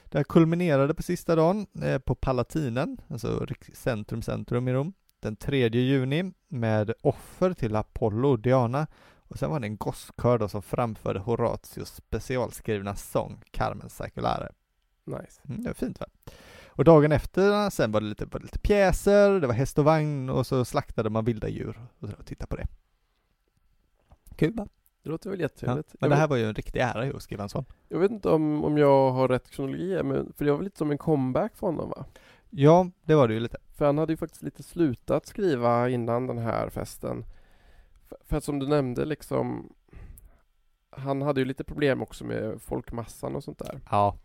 [0.05, 5.35] Det här kulminerade på sista dagen eh, på Palatinen, alltså centrum, centrum i Rom, den
[5.35, 8.87] 3 juni med offer till Apollo och Diana.
[9.29, 14.49] Och sen var det en gosskör som framförde Horatius specialskrivna sång Carmen Saeculare.
[15.05, 15.41] Nice.
[15.49, 16.05] Mm, det var fint va?
[16.77, 19.85] Och dagen efter sen var det lite, var det lite pjäser, det var häst och
[19.85, 22.67] vagn och så slaktade man vilda djur och, så, och titta på det.
[24.35, 24.67] Kul va?
[25.03, 25.43] Det låter väl Ja.
[25.43, 25.95] jättetrevligt.
[25.99, 27.65] Men jag, det här vet, var ju en riktig ära ju att skriva en sån.
[27.89, 30.77] jag vet inte om, om jag har rätt kronologi men för det var väl lite
[30.77, 32.05] som en comeback för honom va?
[32.49, 33.57] Ja, det var det ju lite.
[33.77, 37.25] För han hade ju faktiskt lite slutat skriva innan den här festen.
[38.09, 39.73] För, för att som du nämnde liksom
[40.89, 43.81] Han hade ju lite problem också med folkmassan och sånt där.
[43.91, 44.15] Ja.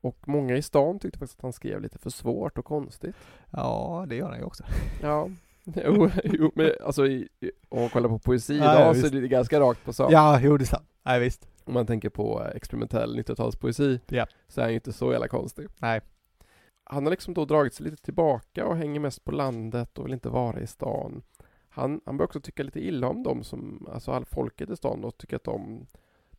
[0.00, 3.16] Och många i stan tyckte faktiskt att han skrev lite för svårt och konstigt.
[3.50, 4.64] Ja, det gör han ju också.
[5.02, 5.28] Ja,
[5.64, 7.28] jo, jo men alltså i,
[7.68, 10.12] om man kollar på poesi idag ja, så är det ganska rakt på sak.
[10.12, 10.88] Ja, jo det är sant.
[11.02, 11.48] Nej visst.
[11.64, 14.26] Om man tänker på eh, experimentell 90-talspoesi Ja.
[14.48, 15.66] så är han ju inte så jävla konstig.
[15.78, 16.00] Nej.
[16.84, 20.12] Han har liksom då dragit sig lite tillbaka och hänger mest på landet och vill
[20.12, 21.22] inte vara i stan.
[21.68, 25.04] Han, han börjar också tycka lite illa om dem som, alltså all folket i stan
[25.04, 25.86] och tycker att de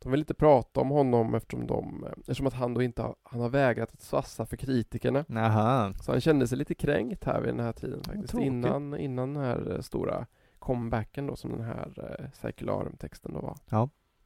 [0.03, 3.15] de vill inte prata om honom eftersom de, eh, eftersom att han då inte har,
[3.23, 5.25] han har vägrat att svassa för kritikerna.
[5.35, 5.93] Aha.
[6.01, 8.29] Så han kände sig lite kränkt här vid den här tiden faktiskt.
[8.29, 8.47] tråkigt.
[8.47, 10.25] Innan, innan den här eh, stora
[10.59, 13.57] comebacken då som den här eh, Circularum-texten då var.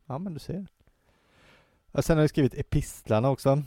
[0.05, 0.67] Ja, men du ser.
[1.91, 3.63] Och sen har jag skrivit epistlarna också.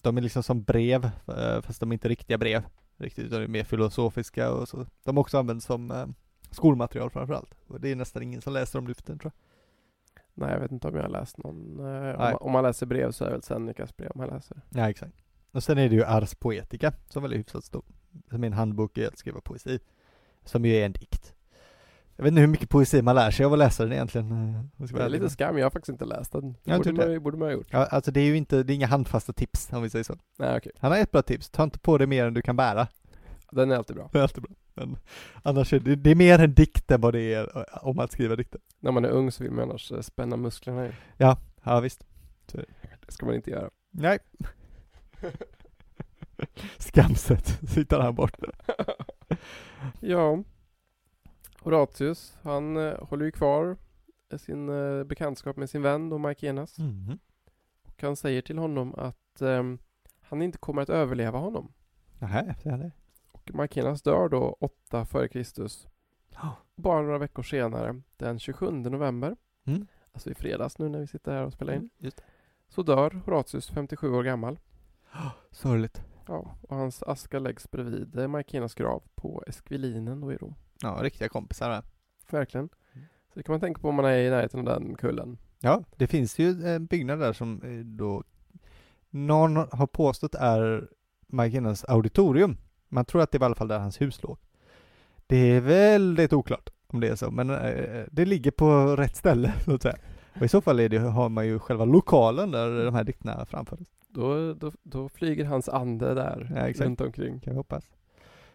[0.00, 2.62] De är liksom som brev, eh, fast de är inte riktiga brev.
[2.96, 4.86] Riktigt, utan de är mer filosofiska och så.
[5.04, 6.06] De har också använts som eh,
[6.50, 7.54] skolmaterial framförallt.
[7.66, 9.53] Och det är nästan ingen som läser om lyften tror jag.
[10.34, 11.78] Nej, jag vet inte om jag har läst någon.
[11.80, 14.60] Eh, om, man, om man läser brev så är det väl Senecas brev man läser.
[14.70, 15.14] Ja, exakt.
[15.52, 17.84] Och sen är det ju Ars Poetica, som väl är hyfsat stor.
[18.30, 19.78] Som är en handbok i att skriva poesi.
[20.44, 21.34] Som ju är en dikt.
[22.16, 24.54] Jag vet inte hur mycket poesi man lär sig av att läsa den egentligen.
[24.78, 26.56] eh, Det är lite skam, jag har faktiskt inte läst den.
[26.64, 27.66] Det borde, man, borde man ha gjort.
[27.70, 30.16] Ja, alltså det är ju inte, det är inga handfasta tips om vi säger så.
[30.38, 30.72] Nej, okej.
[30.78, 32.86] Han har ett bra tips, ta inte på dig mer än du kan bära.
[33.50, 34.08] Den är alltid bra.
[34.12, 34.52] Det är alltid bra.
[34.74, 34.96] Men
[35.42, 38.12] annars är det, det är mer en dikt än vad det är eh, om att
[38.12, 38.60] skriva dikter.
[38.80, 40.86] När man är ung så vill man annars eh, spänna musklerna.
[40.86, 40.92] i.
[41.16, 42.06] Ja, ja visst.
[43.06, 43.70] Det ska man inte göra.
[43.90, 44.18] Nej.
[46.78, 48.46] Skamset sitter han borta.
[50.00, 50.42] ja.
[51.60, 53.76] Horatius, han eh, håller ju kvar
[54.38, 56.78] sin eh, bekantskap med sin vän då Markenas.
[56.78, 57.18] Mm.
[57.82, 59.78] Och han säger till honom att ehm,
[60.20, 61.72] han inte kommer att överleva honom.
[62.18, 62.92] Nähä, ser han det?
[63.50, 65.86] Och Markenas dör då 8 före Kristus.
[66.34, 66.56] Ja.
[66.76, 69.36] Bara några veckor senare, den 27 november,
[69.66, 69.86] Mm.
[70.12, 72.12] alltså i fredags nu när vi sitter här och spelar in, Mm,
[72.68, 74.58] så dör Horatius 57 år gammal.
[75.50, 76.02] Sorgligt.
[76.26, 80.54] Ja, och hans aska läggs bredvid eh, Markinas grav på Esquilinen då i Rom.
[80.82, 81.82] Ja, riktiga kompisar där.
[82.30, 82.68] Verkligen.
[82.92, 83.06] Mm.
[83.28, 85.38] Så det kan man tänka på om man är i närheten av den kullen.
[85.60, 88.22] Ja, det finns ju en byggnad där som eh, då
[89.10, 90.88] någon har påstått är
[91.26, 92.56] Markinas auditorium.
[92.94, 94.38] Man tror att det var i alla fall där hans hus låg.
[95.26, 99.54] Det är väldigt oklart om det är så, men eh, det ligger på rätt ställe
[99.64, 99.96] så att säga.
[100.34, 103.46] Och i så fall är det, har man ju själva lokalen där de här dikterna
[103.46, 103.88] framfördes.
[104.08, 106.86] Då, då, då flyger hans ande där Ja, exakt.
[106.86, 107.40] runt omkring.
[107.40, 107.84] Kan vi hoppas.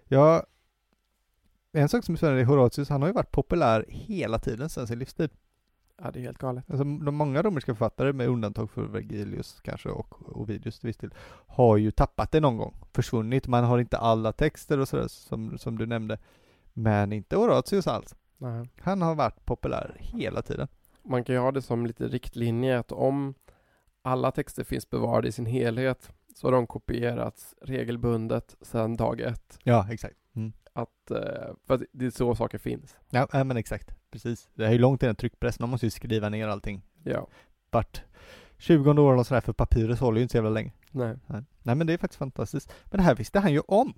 [0.07, 0.43] Ja,
[1.71, 4.87] en sak som är spännande är Horatius, han har ju varit populär hela tiden sedan
[4.87, 5.29] sin livstid.
[6.01, 6.63] Ja, det är helt galet.
[6.69, 11.13] Alltså de många romerska författare, med undantag för Vergilius kanske och Ovidius till viss del,
[11.47, 13.47] har ju tappat det någon gång, försvunnit.
[13.47, 16.17] Man har inte alla texter och sådär som, som du nämnde.
[16.73, 18.15] Men inte Horatius alls.
[18.37, 18.69] Nej.
[18.79, 20.67] Han har varit populär hela tiden.
[21.03, 23.33] Man kan ju ha det som lite riktlinje att om
[24.01, 29.59] alla texter finns bevarade i sin helhet så har de kopierats regelbundet sedan dag ett.
[29.63, 30.15] Ja, exakt.
[30.35, 30.53] Mm.
[30.73, 32.95] Att, eh, för att det är så saker finns.
[33.09, 33.98] Ja, ja, men exakt.
[34.11, 34.49] Precis.
[34.53, 36.81] Det är ju långt innan tryckpressen, de måste ju skriva ner allting.
[37.03, 37.27] Ja.
[37.71, 38.01] Vart
[38.57, 40.71] 20 år och sådär, för papyrus håller ju inte så jävla länge.
[40.91, 41.15] Nej.
[41.27, 41.43] Nej.
[41.63, 42.73] Nej men det är faktiskt fantastiskt.
[42.85, 43.93] Men det här visste han ju om.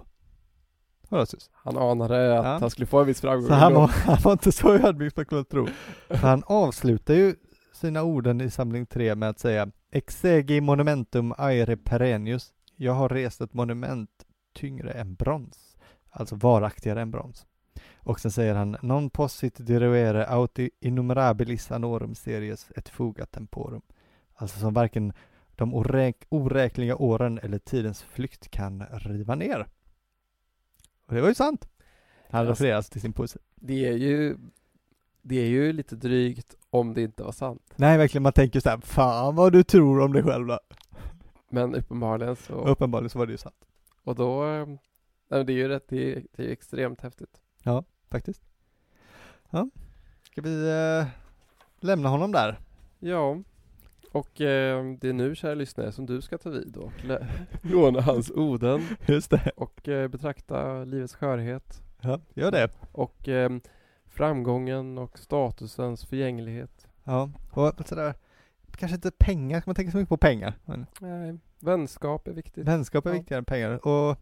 [1.10, 1.50] Horatius.
[1.54, 2.58] Han anade att Ja.
[2.62, 3.48] han skulle få en viss framgång.
[3.48, 5.68] Så han var, han var inte så ödmjuk man kunde tro.
[6.10, 7.36] För han avslutar ju
[7.74, 12.54] sina orden i samling 3 med att säga Exegi monumentum aere perennius.
[12.76, 14.10] Jag har rest ett monument
[14.56, 15.78] tyngre än brons.
[16.10, 17.46] Alltså varaktigare än brons.
[17.96, 23.82] Och sen säger han Non possit diruere auti innumerabilis anorum series et fuga temporum.
[24.36, 25.14] Alltså som varken
[25.56, 29.68] de oräk- oräkneliga åren eller tidens flykt kan riva ner.
[31.06, 31.68] Och det var ju sant.
[32.30, 33.40] Han Alltså- till sin poesi.
[33.56, 34.38] Det är ju
[35.22, 37.74] det är ju lite drygt om det inte var sant.
[37.76, 38.24] Nej, verkligen.
[38.24, 40.60] Man tänker så här, fan vad du tror om dig själv då.
[41.50, 43.66] Men uppenbarligen så, uppenbarligen så var det ju sant.
[44.04, 44.78] och då, nej,
[45.30, 47.42] men det är ju rätt, det är, det är extremt häftigt.
[48.12, 48.42] Faktiskt.
[49.50, 49.70] Ja.
[50.24, 51.08] Ska vi eh,
[51.80, 52.60] lämna honom där?
[53.00, 53.38] Ja,
[54.12, 56.92] och eh, det är nu kära lyssnare som du ska ta vid och
[57.62, 59.52] låna hans oden Just det.
[59.56, 62.70] och eh, betrakta livets skörhet Ja, gör det.
[62.92, 63.50] och eh,
[64.06, 66.88] framgången och statusens förgänglighet.
[67.04, 68.14] Ja, och sådär.
[68.78, 70.54] Kanske inte pengar, ska man tänka så mycket på pengar.
[70.66, 72.68] Men Nej, vänskap är viktigt.
[72.68, 73.14] vänskap är Ja.
[73.18, 73.88] viktigare än pengar.
[73.88, 74.18] Och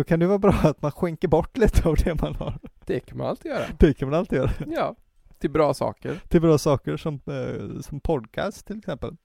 [0.00, 2.58] då kan det vara bra att man skänker bort lite av det man har.
[2.86, 3.64] Det kan man alltid göra.
[3.78, 4.50] Det kan man alltid göra.
[4.66, 4.96] Ja,
[5.38, 6.20] till bra saker.
[6.28, 9.16] Till bra saker som, eh, som podcast till exempel.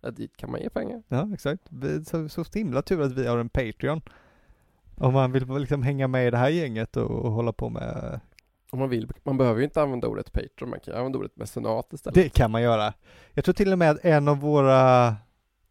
[0.00, 1.02] Ja, dit kan man ge pengar.
[1.08, 1.62] Ja, exakt.
[1.70, 4.00] Vi, så, så himla tur att vi har en Patreon.
[4.94, 8.20] Om man vill liksom hänga med i det här gänget och, och hålla på med
[8.70, 9.12] Om man vill.
[9.22, 12.14] Man behöver ju inte använda ordet Patreon, man kan använda ordet mecenat istället.
[12.14, 12.94] Det kan man göra.
[13.32, 15.16] Jag tror till och med att en av våra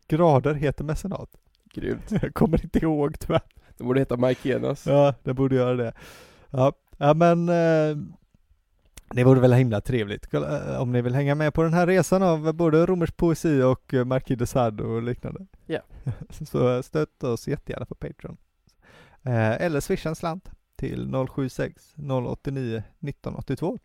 [0.08, 1.30] grader heter mecenat.
[1.74, 2.12] Grymt.
[2.22, 3.61] Jag kommer inte ihåg tyvärr.
[3.82, 4.86] Det borde heta Mikenas.
[4.88, 5.94] Ja, det borde göra det.
[6.50, 7.98] Ja, ja men eh,
[9.10, 12.24] det vore väl himla trevligt eh, om ni vill hänga med på den här resan
[12.24, 15.46] av både romersk poesi och eh, Marquis de Sade och liknande.
[15.66, 15.80] Ja.
[16.30, 18.38] Så stötta oss jättegärna på Patreon.
[19.24, 23.80] Eh, eller swisha en slant till 076 089 1982.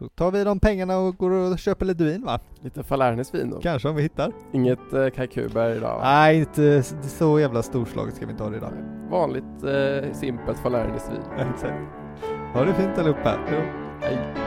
[0.00, 2.40] Så tar vi de pengarna och går och köper lite vin va?
[2.60, 3.60] Lite Falernes-vin då.
[3.60, 4.32] Kanske om vi hittar.
[4.52, 6.00] Inget eh, Kuber idag va?
[6.04, 8.72] Nej, inte så jävla storslaget ska vi inte ha det idag.
[9.10, 11.50] Vanligt eh, simpelt Falernes-vin.
[11.54, 11.80] Exakt.
[12.54, 13.38] Ha det fint allihopa.
[13.50, 13.56] Då.
[14.06, 14.39] Hej.